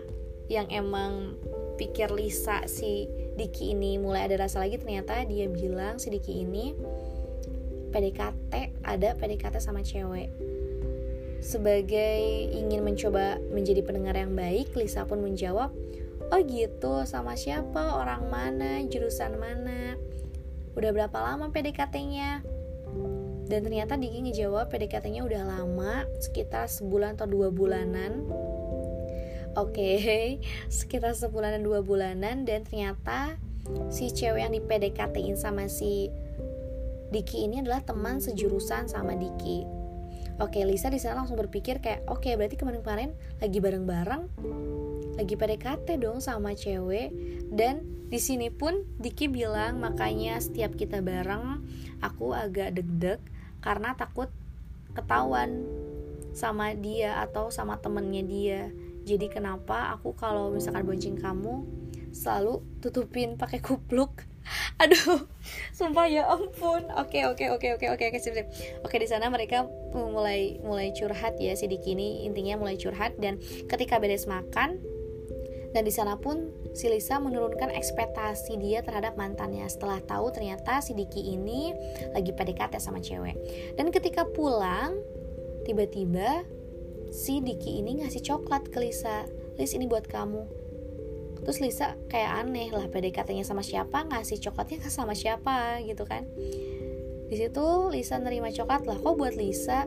yang 0.50 0.66
emang 0.74 1.38
pikir 1.78 2.10
Lisa 2.10 2.66
si 2.66 3.06
Diki 3.38 3.72
ini 3.72 3.96
mulai 3.96 4.26
ada 4.26 4.44
rasa 4.44 4.60
lagi 4.60 4.76
ternyata 4.76 5.22
dia 5.24 5.46
bilang 5.48 5.96
si 5.96 6.12
Diki 6.12 6.44
ini 6.44 6.74
PDKT 7.94 8.84
ada 8.84 9.16
PDKT 9.16 9.56
sama 9.62 9.80
cewek 9.80 10.28
sebagai 11.40 12.20
ingin 12.52 12.84
mencoba 12.84 13.40
menjadi 13.52 13.80
pendengar 13.80 14.16
yang 14.16 14.36
baik 14.36 14.76
Lisa 14.76 15.08
pun 15.08 15.24
menjawab 15.24 15.72
oh 16.30 16.40
gitu 16.46 17.02
sama 17.04 17.34
siapa? 17.34 17.98
Orang 17.98 18.30
mana? 18.30 18.84
Jurusan 18.86 19.36
mana? 19.40 19.98
Udah 20.78 20.94
berapa 20.94 21.18
lama 21.18 21.50
PDKT-nya 21.50 22.46
dan 23.50 23.66
ternyata 23.66 23.98
Diki 23.98 24.22
ngejawab 24.22 24.70
PDKT-nya 24.70 25.26
udah 25.26 25.42
lama 25.42 26.06
sekitar 26.22 26.70
sebulan 26.70 27.18
atau 27.18 27.26
dua 27.26 27.50
bulanan. 27.50 28.22
Oke, 29.58 29.98
okay, 29.98 30.22
sekitar 30.70 31.18
sebulan 31.18 31.58
dan 31.58 31.62
dua 31.66 31.82
bulanan 31.82 32.46
dan 32.46 32.62
ternyata 32.62 33.34
si 33.90 34.14
cewek 34.14 34.46
yang 34.46 34.54
di 34.54 34.62
PDKT-in 34.62 35.34
sama 35.34 35.66
si 35.66 36.06
Diki 37.10 37.42
ini 37.42 37.58
adalah 37.58 37.82
teman 37.82 38.22
sejurusan 38.22 38.86
sama 38.86 39.18
Diki. 39.18 39.79
Oke, 40.40 40.64
Lisa 40.64 40.88
di 40.88 40.96
sana 40.96 41.20
langsung 41.20 41.36
berpikir 41.36 41.84
kayak, 41.84 42.08
oke 42.08 42.24
okay, 42.24 42.32
berarti 42.32 42.56
kemarin-kemarin 42.56 43.12
lagi 43.44 43.60
bareng-bareng, 43.60 44.22
lagi 45.20 45.34
PDKT 45.36 46.00
dong 46.00 46.24
sama 46.24 46.56
cewek. 46.56 47.12
Dan 47.52 47.84
di 48.08 48.16
sini 48.16 48.48
pun 48.48 48.88
Diki 48.96 49.28
bilang 49.28 49.84
makanya 49.84 50.40
setiap 50.40 50.80
kita 50.80 51.04
bareng, 51.04 51.60
aku 52.00 52.32
agak 52.32 52.72
deg-deg 52.72 53.20
karena 53.60 53.92
takut 53.92 54.32
ketahuan 54.96 55.68
sama 56.32 56.72
dia 56.72 57.20
atau 57.20 57.52
sama 57.52 57.76
temennya 57.78 58.22
dia 58.24 58.62
jadi 59.04 59.26
kenapa 59.32 59.90
aku 59.96 60.14
kalau 60.14 60.52
misalkan 60.54 60.86
bonceng 60.86 61.18
kamu 61.18 61.66
selalu 62.14 62.62
tutupin 62.78 63.34
pakai 63.34 63.58
kupluk 63.58 64.26
aduh 64.82 65.26
sumpah 65.74 66.06
ya 66.10 66.26
ampun. 66.28 66.88
Oke 66.98 67.24
oke 67.26 67.46
oke 67.52 67.66
oke 67.78 67.86
oke 67.96 68.04
oke 68.10 68.18
sip 68.18 68.34
sip. 68.34 68.46
Oke 68.82 68.96
di 68.98 69.08
sana 69.08 69.28
mereka 69.30 69.66
mulai 69.94 70.58
mulai 70.62 70.92
curhat 70.96 71.38
ya 71.38 71.54
si 71.56 71.70
Diki 71.70 71.94
ini 71.94 72.26
intinya 72.26 72.60
mulai 72.60 72.76
curhat. 72.76 73.16
Dan 73.18 73.38
ketika 73.68 74.00
beres 74.00 74.26
makan 74.26 74.80
dan 75.70 75.86
di 75.86 75.92
sana 75.94 76.18
pun 76.18 76.50
si 76.74 76.90
Lisa 76.90 77.22
menurunkan 77.22 77.70
ekspektasi 77.70 78.58
dia 78.58 78.82
terhadap 78.82 79.14
mantannya. 79.14 79.66
Setelah 79.70 80.02
tahu 80.02 80.34
ternyata 80.34 80.82
si 80.82 80.98
Diki 80.98 81.34
ini 81.34 81.70
lagi 82.10 82.34
PDKT 82.34 82.82
sama 82.82 82.98
cewek. 82.98 83.38
Dan 83.78 83.94
ketika 83.94 84.26
pulang 84.26 84.98
tiba-tiba 85.62 86.42
si 87.14 87.38
Diki 87.38 87.78
ini 87.82 88.02
ngasih 88.02 88.22
coklat 88.22 88.70
ke 88.70 88.78
Lisa. 88.82 89.26
Lis 89.58 89.76
ini 89.76 89.84
buat 89.84 90.08
kamu 90.08 90.59
terus 91.42 91.58
Lisa 91.58 91.96
kayak 92.12 92.44
aneh 92.44 92.68
lah 92.70 92.86
PDKT-nya 92.88 93.44
sama 93.44 93.64
siapa 93.64 94.04
ngasih 94.08 94.40
coklatnya 94.44 94.78
ke 94.84 94.88
sama 94.92 95.16
siapa 95.16 95.80
gitu 95.84 96.04
kan. 96.04 96.28
Di 97.30 97.36
situ 97.38 97.66
Lisa 97.94 98.18
nerima 98.18 98.50
coklat 98.50 98.84
lah 98.84 98.98
kok 98.98 99.14
buat 99.14 99.38
Lisa? 99.38 99.86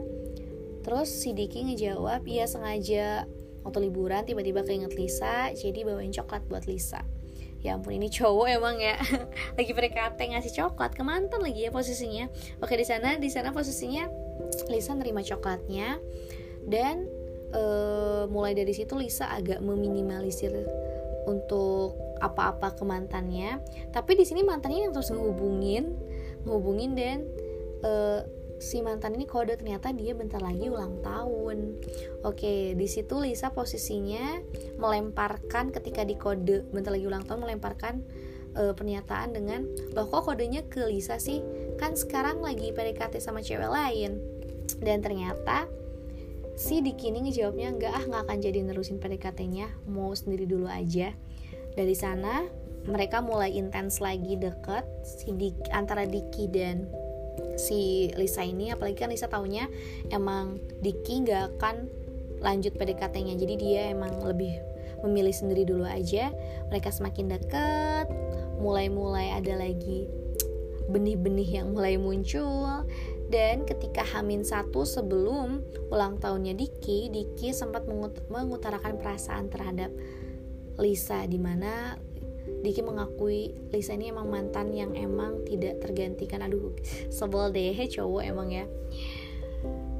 Terus 0.83 1.09
si 1.11 1.35
Diki 1.35 1.63
ngejawab 1.63 2.23
iya 2.27 2.47
sengaja. 2.47 3.27
Waktu 3.63 3.87
liburan 3.87 4.27
tiba-tiba 4.27 4.63
keinget 4.67 4.91
Lisa 4.95 5.51
jadi 5.55 5.87
bawain 5.87 6.11
coklat 6.11 6.43
buat 6.47 6.67
Lisa. 6.67 7.03
Ya 7.63 7.79
ampun 7.79 7.95
ini 7.95 8.11
cowok 8.11 8.47
emang 8.51 8.75
ya. 8.79 8.99
Lagi 9.57 9.71
PDKT 9.71 10.19
ngasih 10.19 10.51
coklat 10.51 10.99
ke 10.99 11.03
mantan 11.03 11.39
lagi 11.39 11.63
ya 11.63 11.71
posisinya. 11.71 12.27
Oke 12.59 12.75
di 12.75 12.83
sana 12.83 13.15
di 13.15 13.31
sana 13.31 13.55
posisinya 13.55 14.07
Lisa 14.67 14.91
nerima 14.99 15.23
coklatnya 15.23 15.95
dan 16.67 17.07
uh, 17.55 18.27
mulai 18.27 18.51
dari 18.51 18.75
situ 18.75 18.99
Lisa 18.99 19.31
agak 19.31 19.63
meminimalisir 19.63 20.51
untuk 21.27 21.99
apa-apa 22.19 22.75
ke 22.75 22.83
mantannya 22.87 23.59
tapi 23.91 24.15
di 24.15 24.23
sini 24.23 24.43
mantannya 24.43 24.87
yang 24.89 24.93
terus 24.95 25.11
ngehubungin 25.11 25.95
ngehubungin 26.43 26.91
dan 26.95 27.17
uh, 27.83 28.23
si 28.63 28.79
mantan 28.79 29.19
ini 29.19 29.27
kode 29.27 29.59
ternyata 29.59 29.91
dia 29.91 30.15
bentar 30.15 30.39
lagi 30.39 30.71
ulang 30.71 31.03
tahun. 31.03 31.83
Oke, 32.23 32.71
di 32.79 32.87
situ 32.87 33.19
Lisa 33.19 33.51
posisinya 33.51 34.39
melemparkan 34.79 35.75
ketika 35.75 36.07
di 36.07 36.15
kode 36.15 36.63
bentar 36.71 36.95
lagi 36.95 37.03
ulang 37.03 37.27
tahun 37.27 37.43
melemparkan 37.43 37.99
uh, 38.55 38.71
pernyataan 38.71 39.35
dengan 39.35 39.67
loh 39.91 40.07
kok 40.07 40.31
kodenya 40.31 40.63
ke 40.71 40.87
Lisa 40.87 41.19
sih? 41.19 41.43
Kan 41.75 41.99
sekarang 41.99 42.39
lagi 42.39 42.71
PDKT 42.71 43.19
sama 43.19 43.43
cewek 43.43 43.67
lain. 43.67 44.23
Dan 44.79 45.03
ternyata 45.03 45.67
si 46.53 46.85
Diki 46.85 47.09
ini 47.09 47.29
ngejawabnya 47.29 47.67
enggak 47.73 47.93
ah 47.93 48.03
nggak 48.05 48.21
akan 48.29 48.37
jadi 48.41 48.59
nerusin 48.61 49.01
PDKT-nya 49.01 49.89
mau 49.89 50.13
sendiri 50.13 50.45
dulu 50.45 50.69
aja. 50.69 51.13
Dari 51.73 51.95
sana 51.97 52.45
mereka 52.85 53.23
mulai 53.23 53.55
intens 53.55 54.03
lagi 54.03 54.37
deket. 54.37 54.85
Si 55.01 55.33
Diki, 55.33 55.71
antara 55.73 56.05
Diki 56.05 56.45
dan 56.51 56.85
si 57.57 58.09
Lisa 58.13 58.45
ini 58.45 58.69
apalagi 58.69 58.97
kan 59.01 59.09
Lisa 59.09 59.25
taunya 59.25 59.65
emang 60.13 60.61
Diki 60.81 61.25
nggak 61.25 61.57
akan 61.57 61.89
lanjut 62.43 62.75
PDKT-nya 62.75 63.39
jadi 63.39 63.53
dia 63.55 63.81
emang 63.95 64.19
lebih 64.21 64.53
memilih 65.01 65.33
sendiri 65.33 65.65
dulu 65.65 65.83
aja. 65.89 66.29
Mereka 66.69 66.93
semakin 66.93 67.33
deket 67.33 68.07
mulai-mulai 68.61 69.33
ada 69.35 69.57
lagi 69.57 70.07
benih-benih 70.93 71.63
yang 71.63 71.73
mulai 71.73 71.97
muncul 71.97 72.85
dan 73.33 73.65
ketika 73.65 74.05
Hamin 74.05 74.45
satu 74.45 74.85
sebelum 74.85 75.65
ulang 75.89 76.21
tahunnya 76.21 76.53
Diki, 76.53 77.09
Diki 77.09 77.49
sempat 77.49 77.89
mengut 77.89 78.21
mengutarakan 78.29 79.01
perasaan 79.01 79.49
terhadap 79.49 79.89
Lisa 80.77 81.25
di 81.25 81.41
mana 81.41 81.97
Diki 82.61 82.85
mengakui 82.85 83.57
Lisa 83.73 83.97
ini 83.97 84.13
emang 84.13 84.29
mantan 84.29 84.69
yang 84.77 84.93
emang 84.93 85.41
tidak 85.49 85.81
tergantikan. 85.81 86.45
Aduh, 86.45 86.77
sebel 87.09 87.49
deh 87.49 87.73
cowok 87.97 88.21
emang 88.21 88.53
ya. 88.53 88.69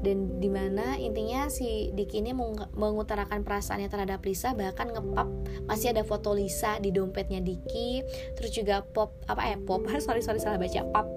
Dan 0.04 0.38
di 0.38 0.52
mana 0.52 0.94
intinya 1.00 1.50
si 1.50 1.90
Diki 1.90 2.22
ini 2.22 2.36
mengutarakan 2.76 3.42
perasaannya 3.42 3.90
terhadap 3.90 4.22
Lisa 4.22 4.54
bahkan 4.54 4.94
ngepap 4.94 5.26
masih 5.66 5.90
ada 5.90 6.06
foto 6.06 6.36
Lisa 6.36 6.78
di 6.78 6.94
dompetnya 6.94 7.42
Diki 7.42 8.04
terus 8.38 8.52
juga 8.52 8.84
pop 8.84 9.16
apa 9.26 9.42
ya 9.48 9.56
pop 9.56 9.88
sorry 10.04 10.20
sorry 10.20 10.36
salah 10.36 10.60
baca 10.60 10.84
pop 10.92 11.08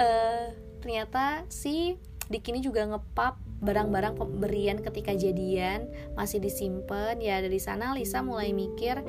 uh, 0.00 0.48
ternyata 0.80 1.44
si 1.52 1.96
Dik 2.30 2.46
ini 2.54 2.62
juga 2.62 2.86
ngepap 2.86 3.42
barang-barang 3.60 4.14
pemberian 4.16 4.78
ketika 4.80 5.12
jadian 5.12 5.90
masih 6.14 6.38
disimpan 6.38 7.18
ya 7.18 7.42
dari 7.42 7.58
sana 7.58 7.92
Lisa 7.92 8.22
mulai 8.22 8.54
mikir 8.54 9.02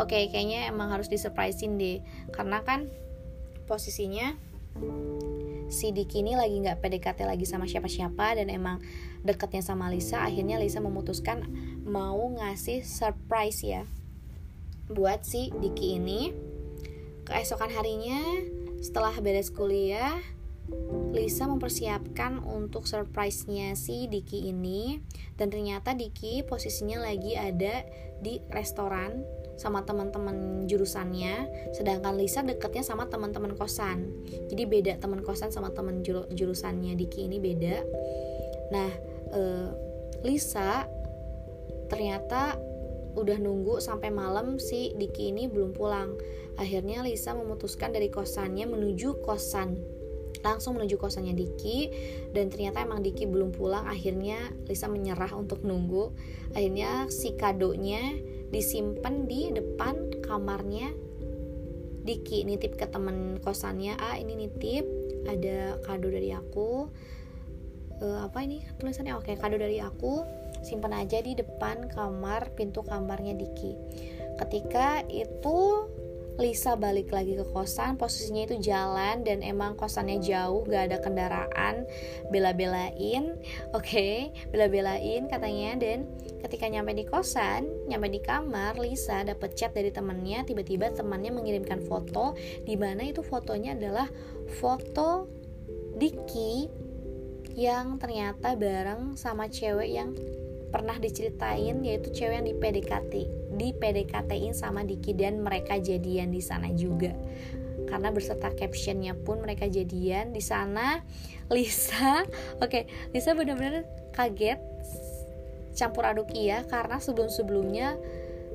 oke 0.00 0.10
okay, 0.10 0.32
kayaknya 0.32 0.72
emang 0.72 0.90
harus 0.90 1.06
disurprisein 1.06 1.78
deh. 1.78 2.02
Karena 2.34 2.64
kan 2.66 2.90
posisinya 3.68 4.34
si 5.70 5.94
Diki 5.94 6.20
ini 6.20 6.34
lagi 6.34 6.58
nggak 6.60 6.82
PDKT 6.82 7.24
lagi 7.24 7.46
sama 7.46 7.64
siapa-siapa 7.64 8.36
dan 8.36 8.50
emang 8.50 8.82
deketnya 9.22 9.62
sama 9.62 9.88
Lisa 9.88 10.22
akhirnya 10.26 10.60
Lisa 10.60 10.82
memutuskan 10.82 11.46
mau 11.86 12.20
ngasih 12.34 12.84
surprise 12.84 13.62
ya 13.64 13.82
buat 14.90 15.24
si 15.24 15.52
Diki 15.54 15.96
ini. 15.96 16.34
Keesokan 17.24 17.72
harinya 17.72 18.20
setelah 18.84 19.16
beres 19.24 19.48
kuliah 19.48 20.12
Lisa 21.14 21.46
mempersiapkan 21.46 22.40
untuk 22.42 22.88
surprise-nya 22.88 23.76
si 23.76 24.08
Diki 24.08 24.48
ini. 24.48 24.98
Dan 25.36 25.52
ternyata 25.52 25.92
Diki 25.92 26.42
posisinya 26.42 27.04
lagi 27.04 27.36
ada 27.36 27.84
di 28.18 28.40
restoran 28.50 29.22
sama 29.54 29.86
teman-teman 29.86 30.66
jurusannya. 30.66 31.48
Sedangkan 31.76 32.18
Lisa 32.18 32.42
deketnya 32.42 32.82
sama 32.82 33.06
teman-teman 33.06 33.54
kosan. 33.54 34.10
Jadi 34.50 34.62
beda 34.66 34.92
teman 34.98 35.22
kosan 35.22 35.52
sama 35.54 35.70
teman 35.70 36.02
jurusannya 36.32 36.96
Diki 36.98 37.28
ini 37.28 37.38
beda. 37.38 37.76
Nah 38.72 38.90
eh, 39.30 39.70
Lisa 40.24 40.88
ternyata 41.92 42.56
udah 43.14 43.38
nunggu 43.38 43.78
sampai 43.78 44.10
malam 44.10 44.58
si 44.58 44.90
Diki 44.98 45.30
ini 45.30 45.46
belum 45.46 45.76
pulang. 45.76 46.18
Akhirnya 46.58 47.02
Lisa 47.06 47.34
memutuskan 47.34 47.94
dari 47.94 48.10
kosannya 48.10 48.66
menuju 48.66 49.22
kosan 49.22 49.93
langsung 50.44 50.76
menuju 50.76 51.00
kosannya 51.00 51.32
Diki 51.32 51.88
dan 52.36 52.52
ternyata 52.52 52.84
emang 52.84 53.00
Diki 53.00 53.24
belum 53.24 53.56
pulang. 53.56 53.88
Akhirnya 53.88 54.52
Lisa 54.68 54.86
menyerah 54.86 55.32
untuk 55.32 55.64
nunggu. 55.64 56.12
Akhirnya 56.52 57.08
si 57.08 57.32
kadonya 57.34 58.14
disimpan 58.52 59.24
di 59.24 59.50
depan 59.50 60.20
kamarnya 60.20 60.92
Diki. 62.04 62.44
Nitip 62.44 62.76
ke 62.76 62.86
temen 62.92 63.40
kosannya 63.40 63.96
ah 63.96 64.20
ini 64.20 64.36
nitip 64.36 64.84
ada 65.24 65.80
kado 65.80 66.12
dari 66.12 66.30
aku. 66.36 66.92
Uh, 68.04 68.26
apa 68.26 68.44
ini 68.44 68.60
tulisannya? 68.76 69.16
Oke 69.16 69.34
kado 69.40 69.56
dari 69.56 69.80
aku. 69.80 70.20
Simpan 70.60 70.96
aja 70.96 71.20
di 71.20 71.36
depan 71.36 71.88
kamar 71.88 72.52
pintu 72.52 72.84
kamarnya 72.84 73.32
Diki. 73.32 73.72
Ketika 74.36 75.04
itu 75.08 75.88
Lisa 76.34 76.74
balik 76.74 77.14
lagi 77.14 77.38
ke 77.38 77.46
kosan 77.54 77.94
posisinya 77.94 78.50
itu 78.50 78.56
jalan 78.58 79.22
dan 79.22 79.38
emang 79.38 79.78
kosannya 79.78 80.18
jauh 80.18 80.66
gak 80.66 80.90
ada 80.90 80.98
kendaraan. 80.98 81.86
Bela-belain 82.34 83.38
oke 83.70 83.86
okay, 83.86 84.34
bela-belain 84.50 85.30
katanya. 85.30 85.78
Dan 85.78 86.10
ketika 86.42 86.66
nyampe 86.66 86.90
di 86.92 87.06
kosan 87.06 87.70
nyampe 87.86 88.10
di 88.10 88.18
kamar 88.18 88.74
Lisa 88.82 89.22
dapet 89.22 89.54
chat 89.54 89.70
dari 89.72 89.94
temannya 89.94 90.42
tiba-tiba 90.42 90.90
temannya 90.90 91.30
mengirimkan 91.30 91.86
foto 91.86 92.34
di 92.66 92.74
mana 92.74 93.06
itu 93.06 93.22
fotonya 93.22 93.78
adalah 93.78 94.10
foto 94.58 95.30
Diki 95.94 96.66
yang 97.54 98.02
ternyata 98.02 98.58
bareng 98.58 99.14
sama 99.14 99.46
cewek 99.46 99.86
yang 99.86 100.10
pernah 100.74 100.98
diceritain 100.98 101.78
yaitu 101.86 102.10
cewek 102.10 102.42
yang 102.42 102.46
di 102.50 102.54
PDKT 102.58 103.12
di 103.54 103.70
PDKT-in 103.70 104.58
sama 104.58 104.82
Diki 104.82 105.14
dan 105.14 105.38
mereka 105.38 105.78
jadian 105.78 106.34
di 106.34 106.42
sana 106.42 106.74
juga. 106.74 107.14
Karena 107.86 108.10
berserta 108.10 108.50
captionnya 108.50 109.14
pun 109.14 109.38
mereka 109.38 109.70
jadian 109.70 110.34
di 110.34 110.42
sana. 110.42 111.06
Lisa 111.52 112.24
oke 112.64 112.66
okay, 112.66 112.82
Lisa 113.14 113.36
benar-benar 113.36 113.86
kaget 114.16 114.58
campur 115.76 116.06
aduk 116.06 116.32
iya 116.32 116.64
karena 116.64 116.96
sebelum-sebelumnya 117.02 117.98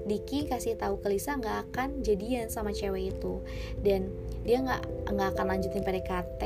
Diki 0.07 0.47
kasih 0.47 0.79
tahu 0.79 1.01
ke 1.03 1.11
Lisa 1.11 1.35
nggak 1.35 1.71
akan 1.71 2.05
jadian 2.05 2.47
sama 2.47 2.71
cewek 2.71 3.15
itu. 3.15 3.43
Dan 3.81 4.13
dia 4.47 4.63
nggak 4.63 5.11
nggak 5.11 5.29
akan 5.35 5.45
lanjutin 5.51 5.83
PDKT 5.83 6.43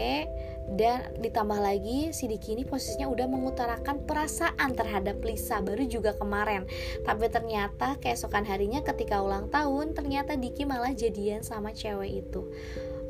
dan 0.73 1.11
ditambah 1.19 1.59
lagi 1.59 2.15
si 2.15 2.25
Diki 2.31 2.55
ini 2.55 2.63
posisinya 2.63 3.11
udah 3.11 3.27
mengutarakan 3.27 4.07
perasaan 4.07 4.73
terhadap 4.73 5.19
Lisa 5.21 5.59
baru 5.59 5.83
juga 5.85 6.15
kemarin. 6.15 6.65
Tapi 7.03 7.27
ternyata 7.29 7.99
keesokan 7.99 8.47
harinya 8.47 8.79
ketika 8.81 9.19
ulang 9.19 9.51
tahun 9.51 9.93
ternyata 9.93 10.39
Diki 10.39 10.63
malah 10.63 10.95
jadian 10.95 11.43
sama 11.43 11.75
cewek 11.75 12.25
itu. 12.25 12.47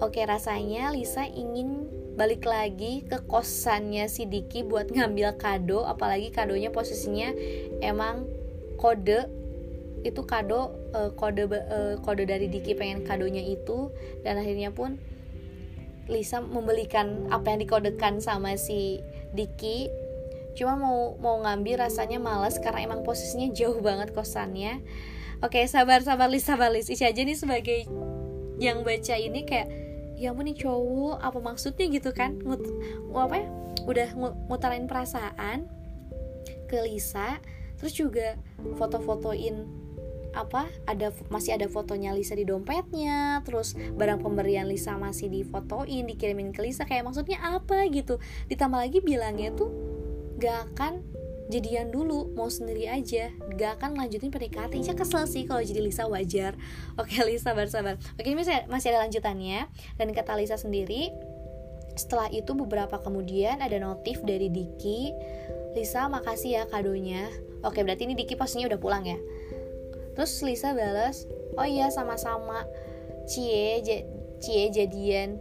Oke 0.01 0.25
rasanya 0.25 0.91
Lisa 0.91 1.23
ingin 1.23 1.87
balik 2.13 2.45
lagi 2.45 3.01
ke 3.05 3.25
kosannya 3.25 4.05
si 4.05 4.29
Diki 4.29 4.61
buat 4.65 4.89
ngambil 4.93 5.37
kado 5.37 5.85
apalagi 5.85 6.29
kadonya 6.29 6.69
posisinya 6.69 7.33
emang 7.81 8.29
kode 8.77 9.42
itu 10.03 10.21
kado 10.27 10.75
uh, 10.91 11.11
kode 11.15 11.47
uh, 11.47 11.95
kode 12.03 12.27
dari 12.27 12.51
Diki 12.51 12.75
pengen 12.75 13.07
kadonya 13.07 13.39
itu 13.39 13.89
dan 14.21 14.35
akhirnya 14.35 14.75
pun 14.75 14.99
Lisa 16.11 16.43
membelikan 16.43 17.31
apa 17.31 17.55
yang 17.55 17.63
dikodekan 17.63 18.19
sama 18.19 18.59
si 18.59 18.99
Diki. 19.31 19.87
Cuma 20.53 20.75
mau 20.75 21.15
mau 21.17 21.39
ngambil 21.41 21.87
rasanya 21.87 22.19
males 22.19 22.59
karena 22.59 22.83
emang 22.83 23.07
posisinya 23.07 23.49
jauh 23.55 23.79
banget 23.79 24.11
kosannya. 24.11 24.83
Oke 25.39 25.63
sabar 25.65 26.03
sabar 26.03 26.27
Lisa 26.27 26.55
sabar 26.55 26.69
Lisa. 26.75 26.91
Ica 26.91 27.07
aja 27.07 27.21
nih 27.23 27.39
sebagai 27.39 27.79
yang 28.59 28.83
baca 28.83 29.15
ini 29.15 29.47
kayak 29.47 29.71
ya 30.19 30.35
ampun 30.35 30.45
nih 30.51 30.59
cowok 30.59 31.23
apa 31.23 31.39
maksudnya? 31.39 31.87
gitu 31.87 32.11
kan. 32.11 32.35
Ngut, 32.43 32.61
apa 33.15 33.35
ya 33.39 33.47
udah 33.87 34.07
ngutarain 34.51 34.85
perasaan 34.85 35.71
ke 36.67 36.83
Lisa. 36.83 37.39
Terus 37.79 37.95
juga 37.95 38.27
foto-fotoin 38.75 39.67
apa 40.33 40.65
ada 40.89 41.13
masih 41.29 41.55
ada 41.55 41.69
fotonya 41.69 42.11
Lisa 42.11 42.33
di 42.33 42.43
dompetnya 42.43 43.45
terus 43.45 43.77
barang 43.77 44.19
pemberian 44.19 44.65
Lisa 44.65 44.97
masih 44.97 45.29
difotoin 45.29 46.09
dikirimin 46.09 46.49
ke 46.49 46.65
Lisa 46.65 46.83
kayak 46.83 47.05
maksudnya 47.05 47.39
apa 47.39 47.85
gitu. 47.93 48.17
Ditambah 48.49 48.81
lagi 48.81 48.99
bilangnya 48.99 49.53
tuh 49.53 49.69
gak 50.41 50.73
akan 50.73 51.05
jadian 51.51 51.93
dulu 51.93 52.33
mau 52.33 52.47
sendiri 52.49 52.89
aja 52.89 53.29
gak 53.53 53.77
akan 53.79 53.99
lanjutin 53.99 54.31
PDKT 54.31 54.73
Ica 54.79 54.93
kesel 54.97 55.29
sih 55.29 55.45
kalau 55.45 55.61
jadi 55.61 55.79
Lisa 55.85 56.09
wajar. 56.09 56.57
Oke 57.01 57.21
Lisa 57.23 57.53
sabar-sabar 57.53 57.99
oke 58.17 58.25
ini 58.25 58.41
masih, 58.41 58.65
masih 58.67 58.95
ada 58.95 59.05
lanjutannya. 59.05 59.69
Dan 59.95 60.11
kata 60.11 60.33
Lisa 60.39 60.57
sendiri 60.57 61.13
setelah 61.93 62.25
itu 62.33 62.57
beberapa 62.57 62.97
kemudian 62.97 63.61
ada 63.61 63.77
notif 63.77 64.17
dari 64.25 64.49
Diki 64.49 65.13
Lisa 65.77 66.09
makasih 66.09 66.61
ya 66.61 66.63
kadonya. 66.65 67.29
Oke 67.61 67.85
berarti 67.85 68.09
ini 68.09 68.17
Diki 68.17 68.33
pastinya 68.33 68.65
udah 68.73 68.79
pulang 68.81 69.05
ya 69.05 69.17
terus 70.13 70.39
Lisa 70.45 70.71
balas 70.73 71.25
oh 71.57 71.67
iya 71.67 71.89
sama-sama. 71.93 72.65
Cie 73.29 73.79
cie 74.43 74.63
jadian. 74.73 75.39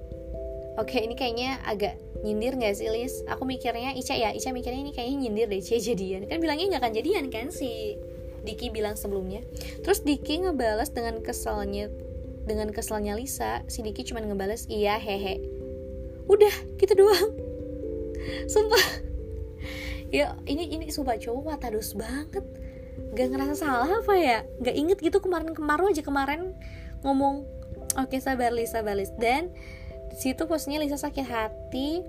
Oke 0.79 1.03
ini 1.03 1.13
kayaknya 1.19 1.61
agak 1.67 1.99
nyindir 2.23 2.55
gak 2.57 2.79
sih 2.79 2.89
Lis? 2.89 3.27
Aku 3.29 3.45
mikirnya 3.45 3.93
Ica 3.93 4.15
ya 4.15 4.31
Ica 4.33 4.55
mikirnya 4.55 4.81
ini 4.81 4.93
kayaknya 4.95 5.17
nyindir 5.27 5.47
deh 5.51 5.61
cie 5.61 5.83
jadian. 5.83 6.31
Kan 6.31 6.39
bilangnya 6.39 6.77
nggak 6.77 6.83
akan 6.87 6.95
jadian 6.95 7.27
kan 7.29 7.51
si 7.51 7.99
Diki 8.43 8.75
bilang 8.75 8.99
sebelumnya. 8.99 9.43
Terus 9.87 10.03
Diki 10.03 10.43
ngebales 10.43 10.91
dengan 10.91 11.23
keselnya 11.23 11.91
dengan 12.47 12.75
keselnya 12.75 13.15
Lisa. 13.15 13.63
Si 13.71 13.83
Diki 13.83 14.03
cuma 14.07 14.23
ngebales 14.23 14.67
iya 14.67 14.99
hehe. 14.99 15.39
Udah 16.27 16.55
gitu 16.79 16.95
doang. 16.95 17.31
Sumpah. 18.51 18.87
Ya 20.13 20.37
ini 20.45 20.69
ini 20.69 20.93
sumpah 20.93 21.17
cowok 21.17 21.57
watadus 21.57 21.97
banget 21.97 22.45
gak 23.13 23.29
ngerasa 23.33 23.55
salah 23.57 23.91
apa 23.91 24.15
ya? 24.17 24.39
Gak 24.61 24.77
inget 24.77 24.99
gitu 25.01 25.19
kemarin 25.21 25.53
kemarin 25.53 25.93
aja 25.93 26.03
kemarin 26.05 26.57
ngomong 27.03 27.45
oke 27.99 28.09
okay, 28.09 28.21
sabar 28.23 28.55
Lisa 28.55 28.81
balis 28.81 29.13
dan 29.19 29.53
situ 30.17 30.45
posisinya 30.45 30.81
Lisa 30.83 30.97
sakit 31.01 31.27
hati. 31.27 32.05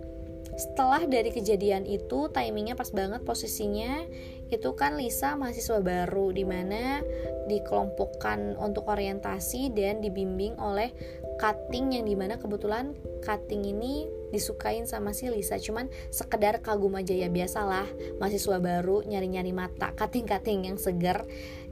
Setelah 0.54 1.10
dari 1.10 1.34
kejadian 1.34 1.90
itu 1.90 2.30
timingnya 2.30 2.78
pas 2.78 2.94
banget 2.94 3.26
posisinya 3.26 4.06
itu 4.54 4.70
kan 4.78 5.02
Lisa 5.02 5.34
mahasiswa 5.34 5.82
baru 5.82 6.30
di 6.30 6.46
mana 6.46 7.02
dikelompokkan 7.50 8.62
untuk 8.62 8.86
orientasi 8.86 9.74
dan 9.74 9.98
dibimbing 10.06 10.54
oleh 10.62 10.94
cutting 11.42 11.98
yang 11.98 12.06
di 12.06 12.14
mana 12.14 12.38
kebetulan 12.38 12.94
cutting 13.26 13.66
ini 13.66 14.06
disukain 14.34 14.90
sama 14.90 15.14
si 15.14 15.30
Lisa 15.30 15.62
cuman 15.62 15.94
sekedar 16.10 16.66
kagum 16.66 16.98
aja 16.98 17.14
ya 17.14 17.30
biasalah. 17.30 17.86
Mahasiswa 18.18 18.58
baru 18.58 19.06
nyari-nyari 19.06 19.54
mata 19.54 19.94
cutting-cutting 19.94 20.66
yang 20.66 20.82
seger. 20.82 21.22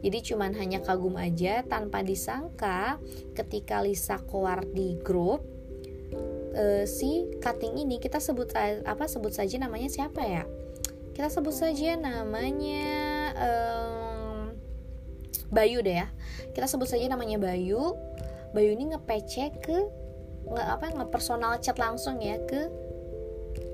Jadi 0.06 0.22
cuman 0.22 0.54
hanya 0.62 0.86
kagum 0.86 1.18
aja 1.18 1.66
tanpa 1.66 2.06
disangka 2.06 3.02
ketika 3.34 3.82
Lisa 3.82 4.22
keluar 4.22 4.62
di 4.70 5.02
grup 5.02 5.42
uh, 6.56 6.84
si 6.86 7.28
cutting 7.40 7.80
ini 7.80 7.98
kita 7.98 8.20
sebut 8.20 8.54
apa 8.86 9.06
sebut 9.08 9.34
saja 9.34 9.58
namanya 9.58 9.90
siapa 9.90 10.22
ya? 10.22 10.44
Kita 11.12 11.28
sebut 11.28 11.54
saja 11.54 12.00
namanya 12.00 12.88
um, 13.36 14.56
Bayu 15.52 15.84
deh 15.84 16.00
ya. 16.00 16.08
Kita 16.56 16.66
sebut 16.72 16.88
saja 16.88 17.12
namanya 17.12 17.36
Bayu. 17.36 18.00
Bayu 18.56 18.76
ini 18.76 18.96
ngepece 18.96 19.52
ke 19.60 20.01
nggak 20.48 20.68
apa 20.80 20.86
nggak 20.96 21.12
personal 21.12 21.58
chat 21.62 21.78
langsung 21.78 22.18
ya 22.22 22.40
ke 22.46 22.72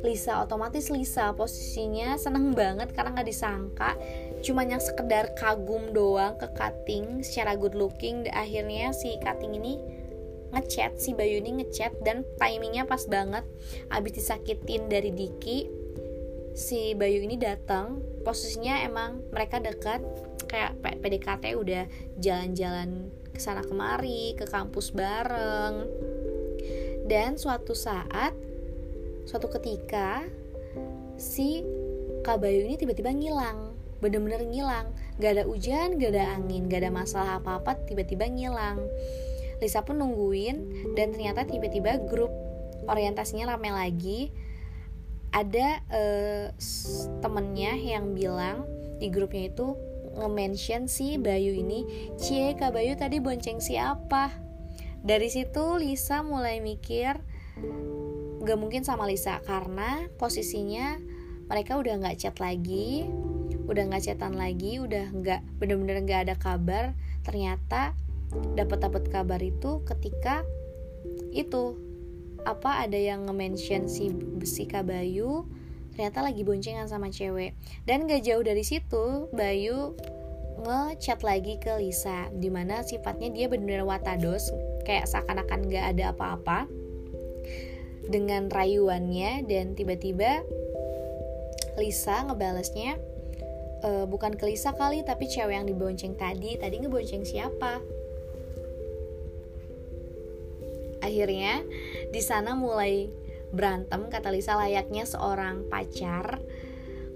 Lisa. 0.05 0.41
Otomatis 0.45 0.93
Lisa 0.93 1.33
posisinya 1.33 2.17
seneng 2.21 2.53
banget 2.53 2.93
karena 2.93 3.17
nggak 3.17 3.29
disangka 3.29 3.97
cuma 4.45 4.61
yang 4.61 4.81
sekedar 4.81 5.33
kagum 5.33 5.89
doang 5.93 6.37
ke 6.37 6.47
cutting 6.53 7.25
secara 7.25 7.57
good 7.57 7.73
looking. 7.73 8.25
Akhirnya 8.29 8.93
si 8.93 9.17
cutting 9.21 9.57
ini 9.57 9.81
ngechat 10.53 10.95
si 11.01 11.11
Bayu 11.11 11.43
ini 11.43 11.61
ngechat 11.61 11.97
dan 12.05 12.23
timingnya 12.37 12.85
pas 12.85 13.03
banget. 13.09 13.43
Abis 13.89 14.21
disakitin 14.21 14.87
dari 14.87 15.09
Diki 15.11 15.67
si 16.57 16.97
Bayu 16.97 17.21
ini 17.21 17.37
datang 17.37 18.01
posisinya 18.25 18.81
emang 18.81 19.21
mereka 19.29 19.61
dekat 19.61 20.01
kayak 20.49 20.79
PDKT 20.81 21.53
udah 21.53 21.85
jalan-jalan 22.17 23.13
ke 23.29 23.37
sana 23.37 23.61
kemari 23.61 24.33
ke 24.33 24.49
kampus 24.49 24.89
bareng 24.89 25.85
dan 27.07 27.39
suatu 27.39 27.71
saat 27.71 28.35
suatu 29.23 29.47
ketika 29.51 30.23
si 31.15 31.63
Kabayu 32.21 32.67
ini 32.67 32.75
tiba-tiba 32.75 33.15
ngilang. 33.15 33.71
Bener-bener 34.03 34.43
ngilang. 34.43 34.91
Gak 35.17 35.39
ada 35.39 35.43
hujan 35.47 35.95
gak 35.95 36.11
ada 36.13 36.35
angin 36.35 36.67
gak 36.67 36.83
ada 36.83 36.91
masalah 36.91 37.39
apa-apa 37.39 37.87
tiba-tiba 37.87 38.27
ngilang. 38.27 38.83
Lisa 39.63 39.81
pun 39.81 39.97
nungguin 39.97 40.91
dan 40.93 41.15
ternyata 41.15 41.47
tiba-tiba 41.47 41.97
grup 42.03 42.29
orientasinya 42.85 43.55
rame 43.55 43.71
lagi. 43.71 44.29
Ada 45.31 45.67
uh, 45.91 46.45
temennya 47.23 47.79
yang 47.79 48.11
bilang 48.11 48.67
di 48.99 49.07
grupnya 49.07 49.47
itu 49.47 49.75
nge-mention 50.17 50.89
si 50.89 51.15
Bayu 51.21 51.53
ini 51.53 51.85
Cie 52.17 52.57
Kak 52.57 52.73
Bayu 52.73 52.97
tadi 52.97 53.21
bonceng 53.21 53.61
siapa 53.61 54.46
dari 55.07 55.31
situ 55.31 55.79
Lisa 55.79 56.19
mulai 56.19 56.59
mikir 56.59 57.15
gak 58.43 58.59
mungkin 58.59 58.83
sama 58.83 59.07
Lisa 59.07 59.39
karena 59.47 60.11
posisinya 60.19 60.99
mereka 61.47 61.79
udah 61.79 61.95
nggak 62.03 62.19
chat 62.19 62.35
lagi 62.43 63.07
udah 63.67 63.83
nggak 63.91 64.03
chatan 64.07 64.39
lagi 64.39 64.79
udah 64.79 65.11
nggak 65.11 65.43
bener-bener 65.59 65.99
nggak 66.07 66.21
ada 66.31 66.35
kabar. 66.39 66.95
Ternyata 67.27 67.91
dapat 68.55 68.79
dapat 68.79 69.03
kabar 69.11 69.39
itu 69.43 69.83
ketika 69.83 70.47
itu 71.35 71.75
apa 72.47 72.87
ada 72.87 72.95
yang 72.95 73.27
nge-mention 73.27 73.91
si 73.91 74.07
besi 74.11 74.63
Kabayu 74.67 75.43
ternyata 75.91 76.23
lagi 76.23 76.47
boncengan 76.47 76.87
sama 76.87 77.11
cewek. 77.11 77.59
Dan 77.83 78.07
gak 78.07 78.23
jauh 78.23 78.43
dari 78.45 78.63
situ 78.63 79.27
Bayu 79.35 79.99
ngechat 80.63 81.21
lagi 81.27 81.59
ke 81.59 81.75
Lisa 81.75 82.31
di 82.31 82.47
mana 82.47 82.81
sifatnya 82.87 83.29
dia 83.35 83.51
benar-benar 83.51 83.83
watados 83.83 84.47
kayak 84.87 85.03
seakan-akan 85.11 85.67
gak 85.67 85.85
ada 85.91 86.15
apa-apa 86.15 86.71
dengan 88.07 88.47
rayuannya 88.47 89.43
dan 89.43 89.75
tiba-tiba 89.75 90.47
Lisa 91.75 92.23
ngebalesnya 92.23 92.95
e, 93.83 94.07
bukan 94.07 94.33
ke 94.33 94.47
Lisa 94.47 94.71
kali 94.71 95.03
tapi 95.03 95.27
cewek 95.27 95.53
yang 95.53 95.67
dibonceng 95.67 96.15
tadi. 96.15 96.55
Tadi 96.57 96.75
ngebonceng 96.81 97.27
siapa? 97.27 97.83
Akhirnya 101.03 101.61
di 102.09 102.21
sana 102.23 102.57
mulai 102.57 103.11
berantem 103.51 104.09
kata 104.09 104.33
Lisa 104.33 104.57
layaknya 104.57 105.07
seorang 105.07 105.67
pacar 105.71 106.41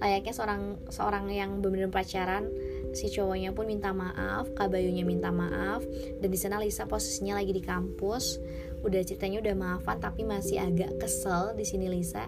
layaknya 0.01 0.33
seorang 0.33 0.61
seorang 0.89 1.29
yang 1.29 1.61
benar-benar 1.61 1.93
pacaran 1.93 2.49
si 2.91 3.07
cowoknya 3.11 3.55
pun 3.55 3.67
minta 3.67 3.95
maaf 3.95 4.51
kabayunya 4.55 5.07
minta 5.07 5.31
maaf 5.31 5.83
dan 6.19 6.29
di 6.29 6.39
sana 6.39 6.59
Lisa 6.59 6.85
posisinya 6.85 7.39
lagi 7.39 7.55
di 7.55 7.63
kampus. 7.63 8.39
Udah 8.81 9.01
ceritanya 9.05 9.39
udah 9.45 9.55
maafan 9.55 9.97
tapi 10.01 10.25
masih 10.25 10.57
agak 10.57 10.97
kesel 10.97 11.53
di 11.53 11.63
sini 11.63 11.87
Lisa. 11.87 12.27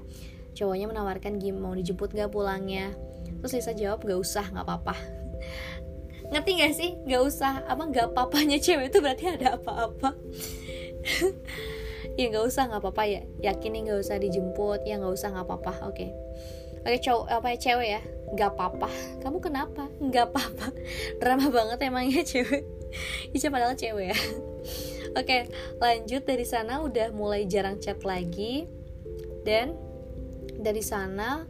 Cowoknya 0.53 0.85
menawarkan 0.85 1.41
game 1.41 1.57
mau 1.57 1.73
dijemput 1.73 2.13
gak 2.13 2.29
pulangnya? 2.29 2.93
Terus 3.41 3.57
Lisa 3.57 3.73
jawab 3.73 4.05
gak 4.05 4.19
usah 4.21 4.45
gak 4.53 4.65
apa-apa. 4.65 4.95
Ngerti 6.29 6.51
gak 6.61 6.73
sih? 6.77 6.91
Gak 7.09 7.21
usah. 7.25 7.65
Apa 7.65 7.89
gak 7.89 8.13
papanya 8.13 8.61
cewek 8.61 8.93
itu 8.93 9.01
berarti 9.01 9.33
ada 9.33 9.57
apa-apa? 9.57 10.13
Ya 12.13 12.29
gak 12.29 12.45
usah 12.45 12.69
gak 12.69 12.77
apa-apa. 12.77 13.09
Ya 13.09 13.21
yakin 13.41 13.73
nih 13.73 13.81
gak 13.89 14.05
usah 14.05 14.21
dijemput. 14.21 14.85
Ya 14.85 15.01
gak 15.01 15.17
usah 15.17 15.33
gak 15.33 15.49
apa-apa. 15.49 15.89
Oke. 15.89 16.05
okay. 16.05 16.09
Okay, 16.83 16.99
cowok 16.99 17.25
apa 17.31 17.47
ya 17.55 17.57
cewek 17.59 17.89
ya? 17.99 18.01
Gak 18.33 18.49
apa-apa. 18.57 18.89
Kamu 19.23 19.37
kenapa? 19.39 19.87
Gak 20.11 20.33
apa-apa. 20.33 20.67
Drama 21.21 21.47
banget 21.53 21.79
emangnya 21.87 22.21
cewek. 22.25 22.63
Ica 23.31 23.47
padahal 23.49 23.77
cewek 23.77 24.13
ya. 24.13 24.19
Oke, 25.19 25.47
lanjut. 25.77 26.25
Dari 26.25 26.45
sana 26.45 26.81
udah 26.81 27.13
mulai 27.13 27.45
jarang 27.45 27.77
chat 27.77 28.01
lagi. 28.01 28.65
Dan 29.45 29.77
dari 30.57 30.81
sana 30.81 31.45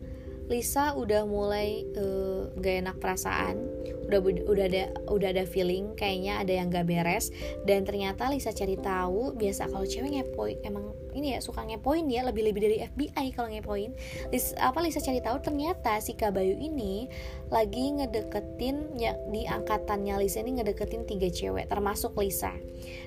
Lisa 0.52 0.91
udah 1.00 1.24
mulai 1.24 1.88
uh, 1.96 2.52
gak 2.60 2.76
enak 2.84 2.98
perasaan. 3.00 3.63
Udah 4.04 4.19
udah 4.19 4.65
ada 4.67 4.84
udah 5.08 5.30
ada 5.32 5.48
feeling 5.48 5.96
kayaknya 5.96 6.43
ada 6.43 6.52
yang 6.52 6.67
gak 6.67 6.84
beres. 6.84 7.32
Dan 7.63 7.88
ternyata 7.88 8.28
Lisa 8.28 8.52
cari 8.52 8.76
tahu 8.76 9.39
biasa 9.39 9.72
kalau 9.72 9.88
cewek 9.88 10.19
ngepoin 10.19 10.60
emang 10.67 10.91
ini 11.13 11.38
ya 11.38 11.39
suka 11.39 11.63
ngepoin 11.63 12.10
ya 12.10 12.26
lebih 12.26 12.45
lebih 12.45 12.62
dari 12.65 12.78
FBI 12.84 13.26
kalau 13.34 13.49
ngepoin. 13.49 13.93
Lisa, 14.34 14.58
apa 14.60 14.82
Lisa 14.82 14.99
cari 14.99 15.21
tahu 15.21 15.38
ternyata 15.39 15.97
si 16.02 16.17
Kabayu 16.17 16.58
ini 16.58 17.08
lagi 17.54 17.93
ngedeketin 17.93 18.97
ya 18.97 19.15
di 19.30 19.45
angkatannya 19.45 20.19
Lisa 20.19 20.41
ini 20.41 20.62
ngedeketin 20.62 21.06
tiga 21.06 21.30
cewek 21.30 21.69
termasuk 21.69 22.13
Lisa. 22.17 22.54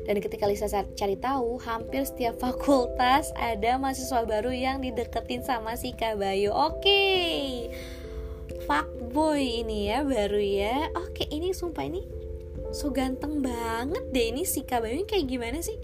Dan 0.06 0.22
ketika 0.22 0.46
Lisa 0.46 0.70
cari 0.70 1.16
tahu 1.18 1.60
hampir 1.62 2.06
setiap 2.06 2.38
fakultas 2.44 3.34
ada 3.36 3.76
mahasiswa 3.76 4.24
baru 4.24 4.54
yang 4.54 4.80
dideketin 4.80 5.42
sama 5.42 5.74
si 5.76 5.92
Kabayu 5.92 6.54
oke. 6.54 6.80
Okay 6.80 7.68
fuckboy 8.66 9.62
ini 9.62 9.94
ya 9.94 10.02
baru 10.02 10.42
ya. 10.42 10.90
Oke 10.98 11.30
ini 11.30 11.54
sumpah 11.54 11.86
ini 11.86 12.02
so 12.74 12.90
ganteng 12.90 13.40
banget 13.40 14.04
deh. 14.10 14.34
Ini 14.34 14.42
si 14.42 14.66
Kabayu 14.66 15.06
kayak 15.06 15.30
gimana 15.30 15.62
sih? 15.62 15.78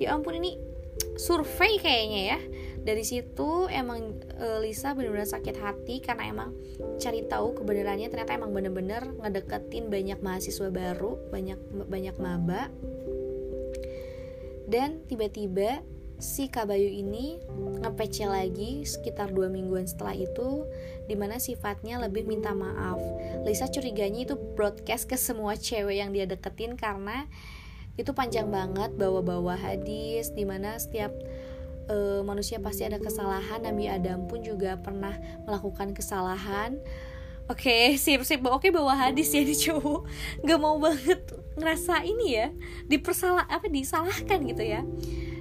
Ya 0.00 0.16
ampun 0.16 0.40
ini 0.40 0.56
survei 1.16 1.80
kayaknya 1.80 2.22
ya. 2.36 2.40
Dari 2.86 3.02
situ 3.02 3.66
emang 3.66 4.22
e, 4.38 4.46
Lisa 4.62 4.94
benar-benar 4.94 5.26
sakit 5.26 5.56
hati 5.58 5.98
karena 5.98 6.30
emang 6.30 6.54
cari 7.02 7.26
tahu 7.26 7.58
kebenarannya 7.58 8.06
ternyata 8.06 8.38
emang 8.38 8.54
bener-bener 8.54 9.02
ngedeketin 9.18 9.90
banyak 9.90 10.22
mahasiswa 10.22 10.70
baru 10.70 11.18
banyak 11.34 11.58
banyak 11.90 12.16
maba. 12.22 12.70
Dan 14.66 15.02
tiba-tiba 15.10 15.82
si 16.16 16.48
Kabayu 16.48 16.88
ini 16.88 17.36
ngepece 17.84 18.24
lagi 18.24 18.88
sekitar 18.88 19.30
dua 19.36 19.52
mingguan 19.52 19.84
setelah 19.84 20.16
itu 20.16 20.64
di 21.04 21.14
mana 21.14 21.36
sifatnya 21.36 22.00
lebih 22.00 22.24
minta 22.24 22.56
maaf. 22.56 22.98
Lisa 23.44 23.68
curiganya 23.68 24.24
itu 24.24 24.34
broadcast 24.56 25.06
ke 25.06 25.16
semua 25.20 25.54
cewek 25.54 26.00
yang 26.00 26.10
dia 26.10 26.24
deketin 26.24 26.74
karena 26.74 27.28
itu 27.96 28.12
panjang 28.12 28.52
banget 28.52 28.92
bawa-bawa 28.96 29.56
hadis 29.56 30.32
di 30.36 30.44
mana 30.44 30.76
setiap 30.76 31.12
uh, 31.88 32.20
manusia 32.22 32.60
pasti 32.60 32.84
ada 32.84 33.00
kesalahan. 33.00 33.64
Nabi 33.64 33.88
Adam 33.88 34.28
pun 34.28 34.44
juga 34.44 34.76
pernah 34.76 35.16
melakukan 35.48 35.96
kesalahan. 35.96 36.76
Oke, 37.46 37.70
okay, 37.70 37.84
sip. 37.96 38.20
Sip. 38.26 38.42
Oke, 38.42 38.68
okay, 38.68 38.70
bawa 38.74 38.92
hadis 38.98 39.30
ya 39.30 39.42
di 39.46 39.54
cowok. 39.54 40.02
Gak 40.44 40.60
mau 40.60 40.76
banget 40.82 41.24
ngerasa 41.56 42.04
ini 42.04 42.36
ya, 42.36 42.52
dipersalah 42.90 43.48
apa 43.48 43.70
disalahkan 43.70 44.44
gitu 44.44 44.60
ya. 44.60 44.84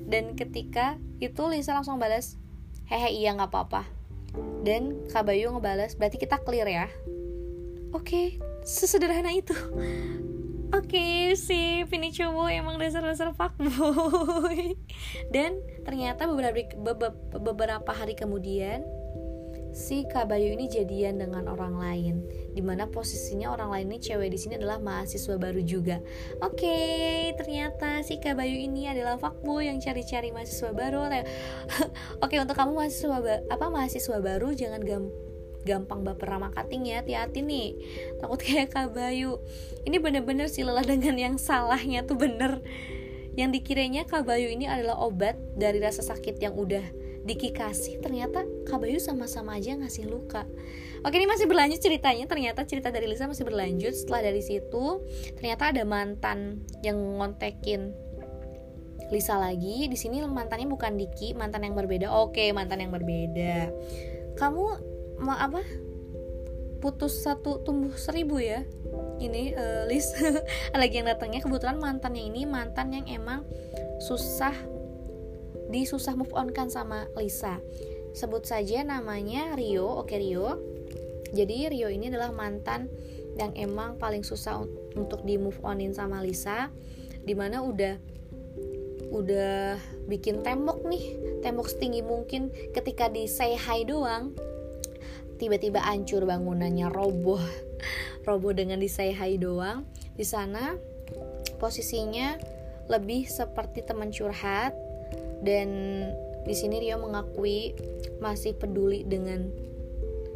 Dan 0.06 0.38
ketika 0.38 1.02
itu 1.18 1.41
Lisa 1.50 1.74
langsung 1.74 1.98
balas 1.98 2.38
hehe 2.86 3.10
iya 3.10 3.34
nggak 3.34 3.50
apa-apa. 3.50 3.84
Dan 4.62 5.10
Kabayu 5.10 5.50
ngebalas 5.50 5.98
berarti 5.98 6.22
kita 6.22 6.39
clear 6.46 6.70
ya? 6.70 6.88
Oke 7.89 8.06
okay, 8.06 8.28
sesederhana 8.62 9.34
itu 9.34 9.56
oke 10.73 10.89
okay, 10.89 11.38
si 11.38 11.86
ini 11.86 12.10
cowok 12.10 12.49
emang 12.49 12.75
dasar-dasar 12.80 13.36
fuckboy. 13.36 14.73
Dan 15.34 15.62
ternyata 15.86 16.25
beberapa 16.30 17.13
beberapa 17.38 17.91
hari 17.93 18.17
kemudian 18.17 18.82
si 19.75 20.08
Kabayu 20.08 20.56
ini 20.56 20.71
jadian 20.71 21.19
dengan 21.19 21.51
orang 21.51 21.75
lain. 21.75 22.15
Di 22.56 22.63
mana 22.63 22.88
posisinya 22.88 23.51
orang 23.51 23.75
lain 23.75 23.86
ini 23.91 23.99
cewek 23.99 24.32
di 24.32 24.39
sini 24.39 24.56
adalah 24.56 24.80
mahasiswa 24.80 25.36
baru 25.36 25.60
juga. 25.62 25.99
Oke 26.39 26.63
okay, 26.63 27.36
ternyata 27.36 27.99
si 28.08 28.17
Kabayu 28.23 28.56
ini 28.56 28.88
adalah 28.88 29.19
fuckboy 29.19 29.67
yang 29.67 29.84
cari-cari 29.84 30.32
mahasiswa 30.32 30.71
baru. 30.71 31.12
Oke 31.12 31.21
okay, 32.23 32.38
untuk 32.39 32.56
kamu 32.56 32.71
mahasiswa 32.71 33.19
apa 33.51 33.65
mahasiswa 33.67 34.17
baru 34.23 34.56
jangan 34.56 34.82
gam 34.88 35.12
gampang 35.65 36.06
baper 36.06 36.30
sama 36.30 36.54
cutting 36.54 36.86
ya 36.88 37.01
hati-hati 37.01 37.41
nih. 37.41 37.69
Takut 38.21 38.39
kayak 38.39 38.71
Kabayu 38.71 39.41
ini 39.84 39.97
bener-bener 39.97 40.45
sih 40.47 40.62
lelah 40.62 40.86
dengan 40.86 41.17
yang 41.17 41.36
salahnya 41.41 42.06
tuh 42.06 42.15
bener. 42.15 42.62
Yang 43.36 43.60
dikiranya 43.60 44.08
Kabayu 44.08 44.47
ini 44.54 44.69
adalah 44.69 45.01
obat 45.01 45.36
dari 45.58 45.84
rasa 45.84 46.06
sakit 46.06 46.39
yang 46.39 46.56
udah 46.56 46.86
Diki 47.25 47.58
kasih 47.58 47.97
ternyata 48.06 48.45
Kabayu 48.69 49.01
sama-sama 49.01 49.58
aja 49.58 49.73
ngasih 49.73 50.06
luka. 50.06 50.45
Oke 51.01 51.17
ini 51.17 51.25
masih 51.25 51.49
berlanjut 51.49 51.82
ceritanya. 51.82 52.30
Ternyata 52.30 52.69
cerita 52.69 52.93
dari 52.93 53.10
Lisa 53.10 53.25
masih 53.25 53.49
berlanjut. 53.49 53.97
Setelah 53.97 54.30
dari 54.30 54.45
situ 54.45 55.01
ternyata 55.34 55.73
ada 55.73 55.82
mantan 55.89 56.62
yang 56.86 57.01
ngontekin 57.17 57.97
Lisa 59.10 59.41
lagi. 59.41 59.89
Di 59.89 59.97
sini 59.97 60.21
mantannya 60.21 60.69
bukan 60.69 61.01
Diki 61.01 61.34
mantan 61.34 61.65
yang 61.65 61.73
berbeda. 61.73 62.13
Oke 62.13 62.54
mantan 62.54 62.86
yang 62.86 62.93
berbeda. 62.93 63.73
Kamu 64.38 64.95
apa? 65.23 65.62
Putus 66.84 67.23
satu 67.23 67.63
tumbuh 67.63 67.95
seribu 67.95 68.38
ya. 68.38 68.67
Ini 69.17 69.56
uh, 69.56 69.84
Lis 69.88 70.12
lagi 70.75 71.01
yang 71.01 71.08
datangnya. 71.08 71.41
Kebetulan 71.41 71.80
mantannya 71.80 72.23
ini 72.28 72.43
mantan 72.45 72.93
yang 72.93 73.08
emang 73.10 73.47
susah 74.04 74.54
disusah 75.69 76.13
move 76.13 76.34
on 76.36 76.54
kan 76.54 76.69
sama 76.69 77.10
Lisa. 77.17 77.58
Sebut 78.15 78.45
saja 78.45 78.86
namanya 78.86 79.58
Rio 79.58 80.04
oke 80.04 80.13
Rio. 80.15 80.62
Jadi 81.36 81.67
Rio 81.67 81.89
ini 81.89 82.08
adalah 82.08 82.32
mantan 82.32 82.88
yang 83.36 83.51
emang 83.60 83.99
paling 83.99 84.23
susah 84.23 84.63
untuk 84.95 85.28
di 85.28 85.36
move 85.36 85.60
onin 85.65 85.91
sama 85.91 86.21
Lisa. 86.23 86.71
Di 87.25 87.34
mana 87.34 87.65
udah 87.65 87.97
udah 89.10 89.80
bikin 90.06 90.45
tembok 90.45 90.86
nih. 90.86 91.17
Tembok 91.41 91.67
setinggi 91.67 92.06
mungkin 92.06 92.54
ketika 92.71 93.10
di 93.10 93.28
say 93.28 93.58
hi 93.58 93.84
doang 93.84 94.38
tiba-tiba 95.38 95.84
hancur 95.84 96.24
bangunannya 96.24 96.88
roboh. 96.89 97.41
Roboh 98.28 98.54
dengan 98.56 98.82
di 98.82 98.89
say 98.89 99.13
hi 99.13 99.38
doang. 99.38 99.86
Di 100.15 100.26
sana 100.26 100.76
posisinya 101.62 102.39
lebih 102.89 103.28
seperti 103.30 103.86
teman 103.86 104.10
curhat. 104.10 104.74
Dan 105.45 105.69
di 106.45 106.56
sini 106.56 106.82
Rio 106.82 106.98
mengakui 107.02 107.76
masih 108.17 108.58
peduli 108.58 109.06
dengan 109.06 109.52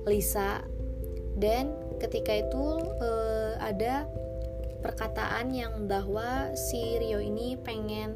Lisa. 0.05 0.62
Dan 1.39 1.71
ketika 1.97 2.35
itu 2.35 2.65
uh, 2.99 3.55
ada 3.62 4.05
perkataan 4.79 5.51
yang 5.51 5.88
bahwa 5.88 6.55
si 6.55 6.99
Rio 6.99 7.19
ini 7.19 7.59
pengen 7.59 8.15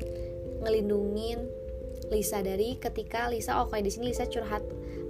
ngelindungin 0.64 1.44
Lisa 2.12 2.40
dari 2.44 2.80
ketika 2.80 3.28
Lisa 3.32 3.60
oh 3.60 3.68
kayak 3.68 3.88
di 3.88 3.92
sini 3.92 4.12
Lisa 4.12 4.28
curhat 4.28 4.64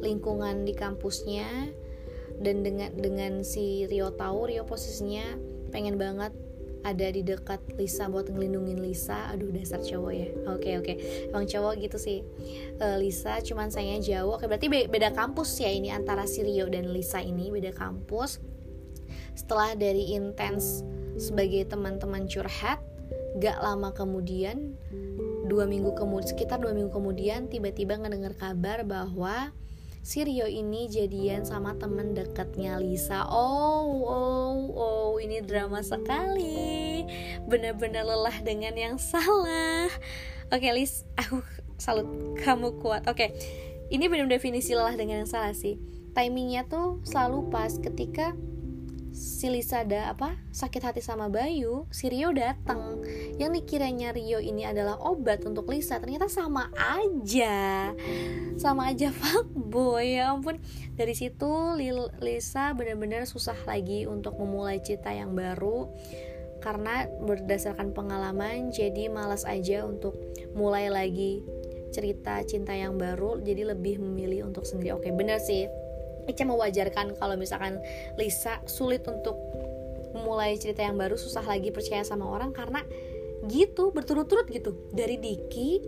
lingkungan 0.04 0.68
di 0.68 0.76
kampusnya 0.76 1.72
dan 2.44 2.62
dengan 2.62 2.92
dengan 2.94 3.48
si 3.48 3.88
Rio 3.88 4.12
tahu 4.14 4.52
Rio 4.52 4.68
posisinya 4.68 5.40
pengen 5.72 5.96
banget 5.96 6.36
ada 6.84 7.08
di 7.08 7.24
dekat 7.24 7.64
Lisa 7.80 8.12
buat 8.12 8.28
ngelindungin 8.28 8.84
Lisa. 8.84 9.32
Aduh 9.32 9.50
dasar 9.56 9.80
cowok 9.80 10.14
ya. 10.14 10.28
Oke 10.52 10.76
oke. 10.76 10.94
Emang 11.32 11.48
cowok 11.48 11.80
gitu 11.80 11.96
sih. 11.96 12.20
Uh, 12.78 13.00
Lisa 13.00 13.40
cuman 13.40 13.72
saya 13.72 13.98
jauh. 14.04 14.36
Oke 14.36 14.52
berarti 14.52 14.68
beda 14.68 15.16
kampus 15.16 15.64
ya 15.64 15.72
ini 15.72 15.90
antara 15.96 16.28
si 16.28 16.44
Rio 16.44 16.68
dan 16.68 16.92
Lisa 16.92 17.24
ini 17.24 17.48
beda 17.50 17.72
kampus. 17.72 18.44
Setelah 19.34 19.80
dari 19.80 20.14
intens 20.14 20.84
sebagai 21.16 21.64
teman-teman 21.72 22.28
curhat 22.28 22.84
gak 23.40 23.58
lama 23.64 23.90
kemudian 23.96 24.78
dua 25.50 25.66
minggu 25.66 25.94
kemudian 25.98 26.30
sekitar 26.30 26.62
dua 26.62 26.74
minggu 26.74 26.94
kemudian 26.94 27.50
tiba-tiba 27.50 27.98
ngedengar 27.98 28.38
kabar 28.38 28.86
bahwa 28.86 29.54
si 30.04 30.20
Rio 30.28 30.44
ini 30.44 30.92
jadian 30.92 31.48
sama 31.48 31.80
temen 31.80 32.12
deketnya 32.12 32.76
Lisa. 32.76 33.24
Oh 33.32 34.04
oh 34.04 34.56
oh 34.76 35.12
ini 35.24 35.40
drama 35.40 35.80
sekali. 35.80 37.08
Benar-benar 37.48 38.04
lelah 38.04 38.38
dengan 38.44 38.76
yang 38.76 38.96
salah. 39.00 39.88
Oke 40.52 40.68
Lis 40.76 41.08
aku 41.16 41.40
salut 41.80 42.06
kamu 42.44 42.84
kuat. 42.84 43.08
Oke 43.08 43.32
ini 43.88 44.12
benar 44.12 44.28
definisi 44.28 44.76
lelah 44.76 45.00
dengan 45.00 45.24
yang 45.24 45.32
salah 45.32 45.56
sih. 45.56 45.80
Timingnya 46.12 46.68
tuh 46.68 47.00
selalu 47.08 47.48
pas 47.48 47.72
ketika 47.80 48.36
si 49.14 49.46
Lisa 49.54 49.86
ada 49.86 50.10
apa 50.10 50.34
sakit 50.50 50.82
hati 50.82 51.02
sama 51.06 51.30
Bayu, 51.30 51.86
si 51.94 52.10
Rio 52.10 52.34
datang. 52.34 53.06
Yang 53.38 53.62
dikiranya 53.62 54.12
Rio 54.12 54.42
ini 54.42 54.66
adalah 54.66 54.98
obat 54.98 55.46
untuk 55.46 55.70
Lisa, 55.70 56.02
ternyata 56.02 56.26
sama 56.26 56.74
aja, 56.74 57.94
sama 58.58 58.90
aja 58.90 59.14
fuckboy 59.22 60.18
ya 60.18 60.34
ampun. 60.34 60.58
Dari 60.98 61.14
situ 61.14 61.78
Lisa 62.20 62.74
benar-benar 62.74 63.30
susah 63.30 63.56
lagi 63.70 64.10
untuk 64.10 64.36
memulai 64.42 64.82
cerita 64.82 65.14
yang 65.14 65.38
baru 65.38 65.94
karena 66.64 67.12
berdasarkan 67.22 67.92
pengalaman 67.92 68.72
jadi 68.72 69.12
malas 69.12 69.44
aja 69.44 69.84
untuk 69.84 70.16
mulai 70.56 70.88
lagi 70.88 71.44
cerita 71.92 72.40
cinta 72.48 72.72
yang 72.72 72.96
baru 72.96 73.44
jadi 73.44 73.76
lebih 73.76 74.00
memilih 74.00 74.48
untuk 74.48 74.64
sendiri 74.64 74.96
oke 74.96 75.12
bener 75.12 75.44
sih 75.44 75.68
Ica 76.30 76.44
mewajarkan 76.48 77.18
kalau 77.20 77.36
misalkan 77.36 77.80
Lisa 78.16 78.62
sulit 78.70 79.04
untuk 79.10 79.36
memulai 80.14 80.56
cerita 80.56 80.86
yang 80.86 80.96
baru 80.96 81.18
susah 81.18 81.42
lagi 81.44 81.74
percaya 81.74 82.06
sama 82.06 82.30
orang 82.30 82.54
karena 82.54 82.86
gitu 83.50 83.92
berturut-turut 83.92 84.48
gitu. 84.48 84.78
Dari 84.94 85.20
Diki 85.20 85.82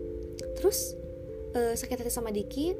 terus 0.60 0.98
uh, 1.56 1.74
sakit 1.78 2.04
hati 2.04 2.12
sama 2.12 2.34
Diki 2.34 2.76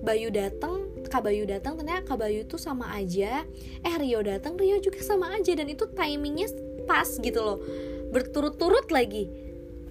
Bayu 0.00 0.32
datang 0.32 0.88
Kak 1.06 1.26
Bayu 1.28 1.44
datang 1.44 1.76
ternyata 1.76 2.06
Kak 2.08 2.18
Bayu 2.24 2.48
tuh 2.48 2.56
sama 2.56 2.96
aja. 2.96 3.44
Eh 3.84 3.94
Rio 4.00 4.24
datang 4.24 4.56
Rio 4.56 4.80
juga 4.80 5.04
sama 5.04 5.36
aja 5.36 5.52
dan 5.52 5.68
itu 5.68 5.84
timingnya 5.92 6.48
pas 6.88 7.06
gitu 7.06 7.40
loh. 7.42 7.58
Berturut-turut 8.10 8.88
lagi. 8.88 9.28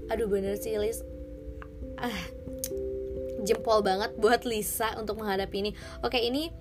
Aduh 0.09 0.25
bener 0.25 0.57
sih 0.57 0.73
Lis 0.75 1.05
ah 1.99 2.19
jempol 3.49 3.81
banget 3.81 4.13
buat 4.21 4.45
Lisa 4.45 4.93
untuk 5.01 5.17
menghadapi 5.17 5.55
ini. 5.57 5.71
Oke, 6.05 6.21
ini 6.21 6.53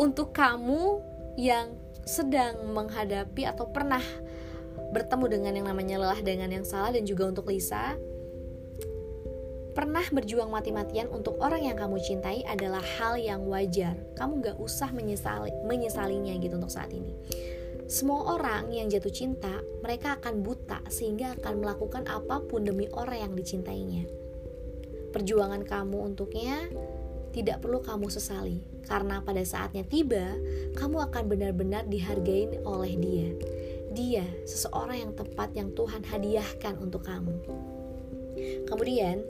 untuk 0.00 0.32
kamu 0.32 1.04
yang 1.36 1.76
sedang 2.08 2.72
menghadapi 2.72 3.44
atau 3.44 3.68
pernah 3.68 4.00
bertemu 4.96 5.26
dengan 5.28 5.52
yang 5.52 5.66
namanya 5.68 5.96
lelah 6.00 6.20
dengan 6.24 6.48
yang 6.48 6.64
salah 6.64 6.94
dan 6.94 7.04
juga 7.04 7.28
untuk 7.28 7.50
Lisa 7.52 7.98
pernah 9.76 10.00
berjuang 10.08 10.48
mati-matian 10.48 11.12
untuk 11.12 11.36
orang 11.44 11.68
yang 11.68 11.76
kamu 11.76 12.00
cintai 12.00 12.40
adalah 12.48 12.80
hal 12.96 13.20
yang 13.20 13.44
wajar. 13.44 13.92
Kamu 14.16 14.40
gak 14.40 14.56
usah 14.56 14.88
menyesali, 14.88 15.52
menyesalinya 15.68 16.32
gitu 16.40 16.56
untuk 16.56 16.72
saat 16.72 16.96
ini. 16.96 17.12
Semua 17.84 18.40
orang 18.40 18.72
yang 18.72 18.88
jatuh 18.88 19.12
cinta, 19.12 19.60
mereka 19.84 20.16
akan 20.16 20.40
buta 20.40 20.80
sehingga 20.88 21.36
akan 21.36 21.60
melakukan 21.60 22.08
apa 22.08 22.40
pun 22.48 22.64
demi 22.64 22.88
orang 22.96 23.28
yang 23.28 23.32
dicintainya 23.36 24.25
perjuangan 25.16 25.64
kamu 25.64 26.12
untuknya 26.12 26.68
tidak 27.32 27.64
perlu 27.64 27.80
kamu 27.80 28.12
sesali. 28.12 28.60
Karena 28.84 29.24
pada 29.24 29.40
saatnya 29.40 29.80
tiba 29.88 30.36
kamu 30.76 31.08
akan 31.08 31.24
benar-benar 31.24 31.88
dihargai 31.88 32.60
oleh 32.68 32.92
dia. 33.00 33.28
Dia 33.96 34.28
seseorang 34.44 35.08
yang 35.08 35.12
tepat 35.16 35.56
yang 35.56 35.72
Tuhan 35.72 36.04
hadiahkan 36.04 36.76
untuk 36.76 37.08
kamu. 37.08 37.32
Kemudian 38.68 39.24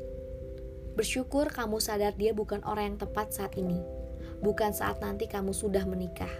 bersyukur 0.98 1.54
kamu 1.54 1.78
sadar 1.78 2.18
dia 2.18 2.34
bukan 2.34 2.66
orang 2.66 2.94
yang 2.94 2.98
tepat 2.98 3.30
saat 3.30 3.54
ini. 3.54 3.78
Bukan 4.42 4.74
saat 4.74 4.98
nanti 4.98 5.30
kamu 5.30 5.54
sudah 5.54 5.86
menikah. 5.86 6.34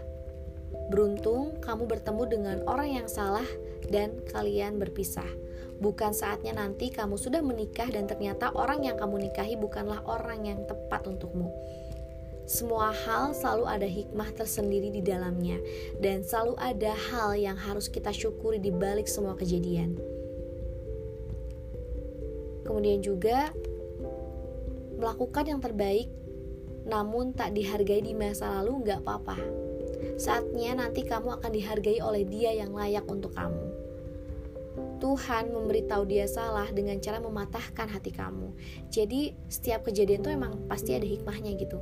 Beruntung 0.91 1.63
kamu 1.63 1.87
bertemu 1.87 2.23
dengan 2.27 2.57
orang 2.67 2.99
yang 2.99 3.07
salah 3.07 3.47
dan 3.95 4.19
kalian 4.27 4.83
berpisah 4.83 5.46
Bukan 5.77 6.17
saatnya 6.17 6.57
nanti 6.57 6.89
kamu 6.89 7.21
sudah 7.21 7.45
menikah 7.45 7.89
dan 7.93 8.09
ternyata 8.09 8.49
orang 8.57 8.81
yang 8.81 8.97
kamu 8.97 9.29
nikahi 9.29 9.61
bukanlah 9.61 10.01
orang 10.09 10.49
yang 10.49 10.65
tepat 10.65 11.05
untukmu. 11.05 11.53
Semua 12.47 12.95
hal 12.95 13.35
selalu 13.35 13.65
ada 13.67 13.89
hikmah 13.91 14.31
tersendiri 14.39 14.95
di 14.95 15.03
dalamnya, 15.03 15.59
dan 15.99 16.23
selalu 16.23 16.55
ada 16.63 16.95
hal 16.95 17.35
yang 17.35 17.59
harus 17.59 17.91
kita 17.91 18.15
syukuri 18.15 18.63
di 18.63 18.71
balik 18.71 19.11
semua 19.11 19.35
kejadian. 19.35 19.99
Kemudian 22.63 23.03
juga 23.03 23.51
melakukan 24.95 25.43
yang 25.43 25.59
terbaik, 25.59 26.07
namun 26.87 27.35
tak 27.35 27.51
dihargai 27.51 28.07
di 28.07 28.15
masa 28.15 28.63
lalu, 28.63 28.87
nggak 28.87 29.03
apa-apa. 29.03 29.39
Saatnya 30.15 30.79
nanti 30.79 31.03
kamu 31.03 31.43
akan 31.43 31.51
dihargai 31.51 31.99
oleh 31.99 32.23
Dia 32.23 32.55
yang 32.55 32.79
layak 32.79 33.11
untuk 33.11 33.35
kamu. 33.35 33.66
Tuhan 34.97 35.53
memberitahu 35.53 36.09
dia 36.09 36.25
salah 36.25 36.69
dengan 36.73 36.97
cara 37.01 37.21
mematahkan 37.21 37.89
hati 37.93 38.11
kamu. 38.13 38.57
Jadi 38.89 39.37
setiap 39.47 39.87
kejadian 39.87 40.25
itu 40.25 40.31
emang 40.33 40.65
pasti 40.67 40.97
ada 40.97 41.05
hikmahnya 41.05 41.53
gitu. 41.57 41.79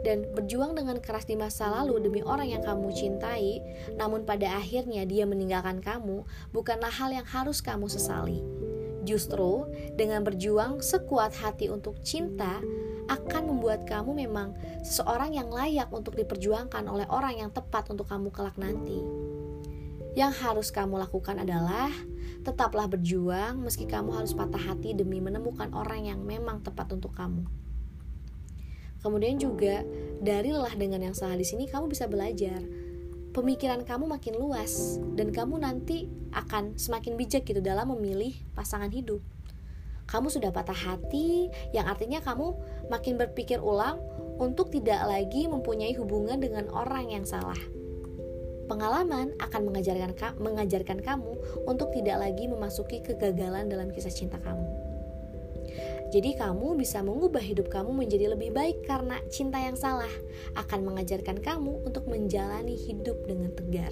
Dan 0.00 0.32
berjuang 0.32 0.72
dengan 0.72 0.96
keras 0.96 1.28
di 1.28 1.36
masa 1.36 1.68
lalu 1.68 2.00
demi 2.00 2.24
orang 2.24 2.48
yang 2.48 2.64
kamu 2.64 2.88
cintai, 2.92 3.60
namun 4.00 4.24
pada 4.24 4.56
akhirnya 4.56 5.04
dia 5.04 5.28
meninggalkan 5.28 5.84
kamu, 5.84 6.24
bukanlah 6.56 6.88
hal 6.88 7.12
yang 7.12 7.28
harus 7.28 7.60
kamu 7.60 7.84
sesali. 7.84 8.40
Justru 9.04 9.68
dengan 9.96 10.24
berjuang 10.24 10.84
sekuat 10.84 11.36
hati 11.36 11.72
untuk 11.72 12.00
cinta 12.04 12.60
akan 13.08 13.42
membuat 13.48 13.88
kamu 13.88 14.24
memang 14.24 14.56
seseorang 14.84 15.36
yang 15.36 15.48
layak 15.48 15.88
untuk 15.90 16.16
diperjuangkan 16.16 16.84
oleh 16.84 17.08
orang 17.08 17.40
yang 17.40 17.50
tepat 17.52 17.88
untuk 17.88 18.08
kamu 18.08 18.28
kelak 18.32 18.56
nanti. 18.60 19.29
Yang 20.18 20.32
harus 20.42 20.68
kamu 20.74 20.98
lakukan 20.98 21.38
adalah 21.38 21.90
tetaplah 22.42 22.88
berjuang 22.90 23.60
meski 23.62 23.84
kamu 23.86 24.16
harus 24.16 24.32
patah 24.34 24.58
hati 24.58 24.96
demi 24.96 25.22
menemukan 25.22 25.70
orang 25.76 26.08
yang 26.08 26.20
memang 26.24 26.64
tepat 26.64 26.90
untuk 26.90 27.14
kamu. 27.14 27.46
Kemudian 29.00 29.40
juga 29.40 29.86
dari 30.20 30.52
lelah 30.52 30.76
dengan 30.76 31.00
yang 31.00 31.16
salah 31.16 31.38
di 31.38 31.46
sini 31.46 31.70
kamu 31.70 31.88
bisa 31.88 32.04
belajar. 32.10 32.60
Pemikiran 33.30 33.86
kamu 33.86 34.10
makin 34.10 34.34
luas 34.36 34.98
dan 35.14 35.30
kamu 35.30 35.62
nanti 35.62 36.10
akan 36.34 36.74
semakin 36.74 37.14
bijak 37.14 37.46
gitu 37.46 37.62
dalam 37.62 37.94
memilih 37.94 38.34
pasangan 38.58 38.90
hidup. 38.90 39.22
Kamu 40.10 40.26
sudah 40.26 40.50
patah 40.50 40.74
hati, 40.74 41.46
yang 41.70 41.86
artinya 41.86 42.18
kamu 42.18 42.58
makin 42.90 43.14
berpikir 43.14 43.62
ulang 43.62 44.02
untuk 44.42 44.74
tidak 44.74 45.06
lagi 45.06 45.46
mempunyai 45.46 45.94
hubungan 45.94 46.42
dengan 46.42 46.66
orang 46.74 47.14
yang 47.14 47.22
salah 47.22 47.79
Pengalaman 48.70 49.34
akan 49.42 49.66
mengajarkan, 49.66 50.38
mengajarkan 50.38 51.02
kamu 51.02 51.34
untuk 51.66 51.90
tidak 51.90 52.22
lagi 52.22 52.46
memasuki 52.46 53.02
kegagalan 53.02 53.66
dalam 53.66 53.90
kisah 53.90 54.14
cinta 54.14 54.38
kamu. 54.38 54.62
Jadi 56.14 56.38
kamu 56.38 56.78
bisa 56.78 57.02
mengubah 57.02 57.42
hidup 57.42 57.66
kamu 57.66 57.90
menjadi 57.90 58.30
lebih 58.30 58.54
baik 58.54 58.86
karena 58.86 59.18
cinta 59.26 59.58
yang 59.58 59.74
salah 59.74 60.10
akan 60.54 60.86
mengajarkan 60.86 61.42
kamu 61.42 61.82
untuk 61.82 62.06
menjalani 62.06 62.78
hidup 62.78 63.18
dengan 63.26 63.50
tegar. 63.58 63.90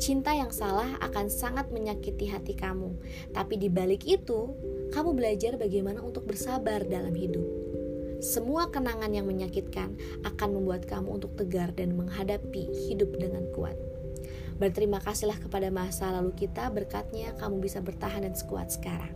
Cinta 0.00 0.32
yang 0.32 0.48
salah 0.48 0.96
akan 1.04 1.28
sangat 1.28 1.68
menyakiti 1.68 2.32
hati 2.32 2.56
kamu, 2.56 2.96
tapi 3.36 3.60
di 3.60 3.68
balik 3.68 4.08
itu, 4.08 4.48
kamu 4.96 5.12
belajar 5.12 5.60
bagaimana 5.60 6.00
untuk 6.00 6.24
bersabar 6.24 6.88
dalam 6.88 7.12
hidup 7.12 7.61
semua 8.22 8.70
kenangan 8.70 9.10
yang 9.10 9.26
menyakitkan 9.26 9.98
akan 10.22 10.48
membuat 10.54 10.86
kamu 10.86 11.18
untuk 11.18 11.34
tegar 11.34 11.74
dan 11.74 11.98
menghadapi 11.98 12.70
hidup 12.86 13.18
dengan 13.18 13.50
kuat. 13.50 13.74
Berterima 14.62 15.02
kasihlah 15.02 15.42
kepada 15.42 15.74
masa 15.74 16.14
lalu 16.14 16.30
kita, 16.38 16.70
berkatnya 16.70 17.34
kamu 17.42 17.58
bisa 17.58 17.82
bertahan 17.82 18.22
dan 18.22 18.38
sekuat 18.38 18.70
sekarang. 18.70 19.10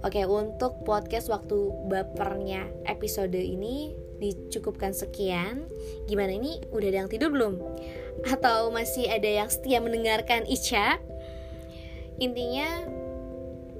Oke, 0.00 0.24
untuk 0.24 0.84
podcast 0.88 1.28
waktu 1.28 1.72
bapernya 1.92 2.68
episode 2.88 3.36
ini 3.36 3.92
dicukupkan 4.20 4.96
sekian. 4.96 5.68
Gimana 6.08 6.36
ini? 6.36 6.60
Udah 6.72 6.88
ada 6.88 6.98
yang 7.04 7.10
tidur 7.12 7.32
belum? 7.32 7.60
Atau 8.24 8.72
masih 8.72 9.12
ada 9.12 9.28
yang 9.28 9.48
setia 9.52 9.80
mendengarkan 9.84 10.48
Ica? 10.48 11.00
Intinya, 12.16 12.84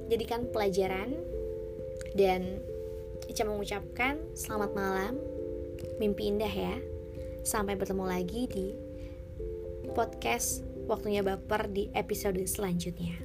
jadikan 0.09 0.49
pelajaran 0.49 1.13
dan 2.13 2.61
Ica 3.35 3.51
mengucapkan 3.51 4.15
selamat 4.31 4.71
malam, 4.71 5.19
mimpi 5.99 6.31
indah 6.31 6.47
ya. 6.47 6.79
Sampai 7.43 7.75
bertemu 7.75 8.07
lagi 8.07 8.47
di 8.47 8.71
podcast 9.91 10.63
waktunya 10.87 11.19
baper 11.19 11.67
di 11.67 11.91
episode 11.91 12.39
selanjutnya. 12.47 13.24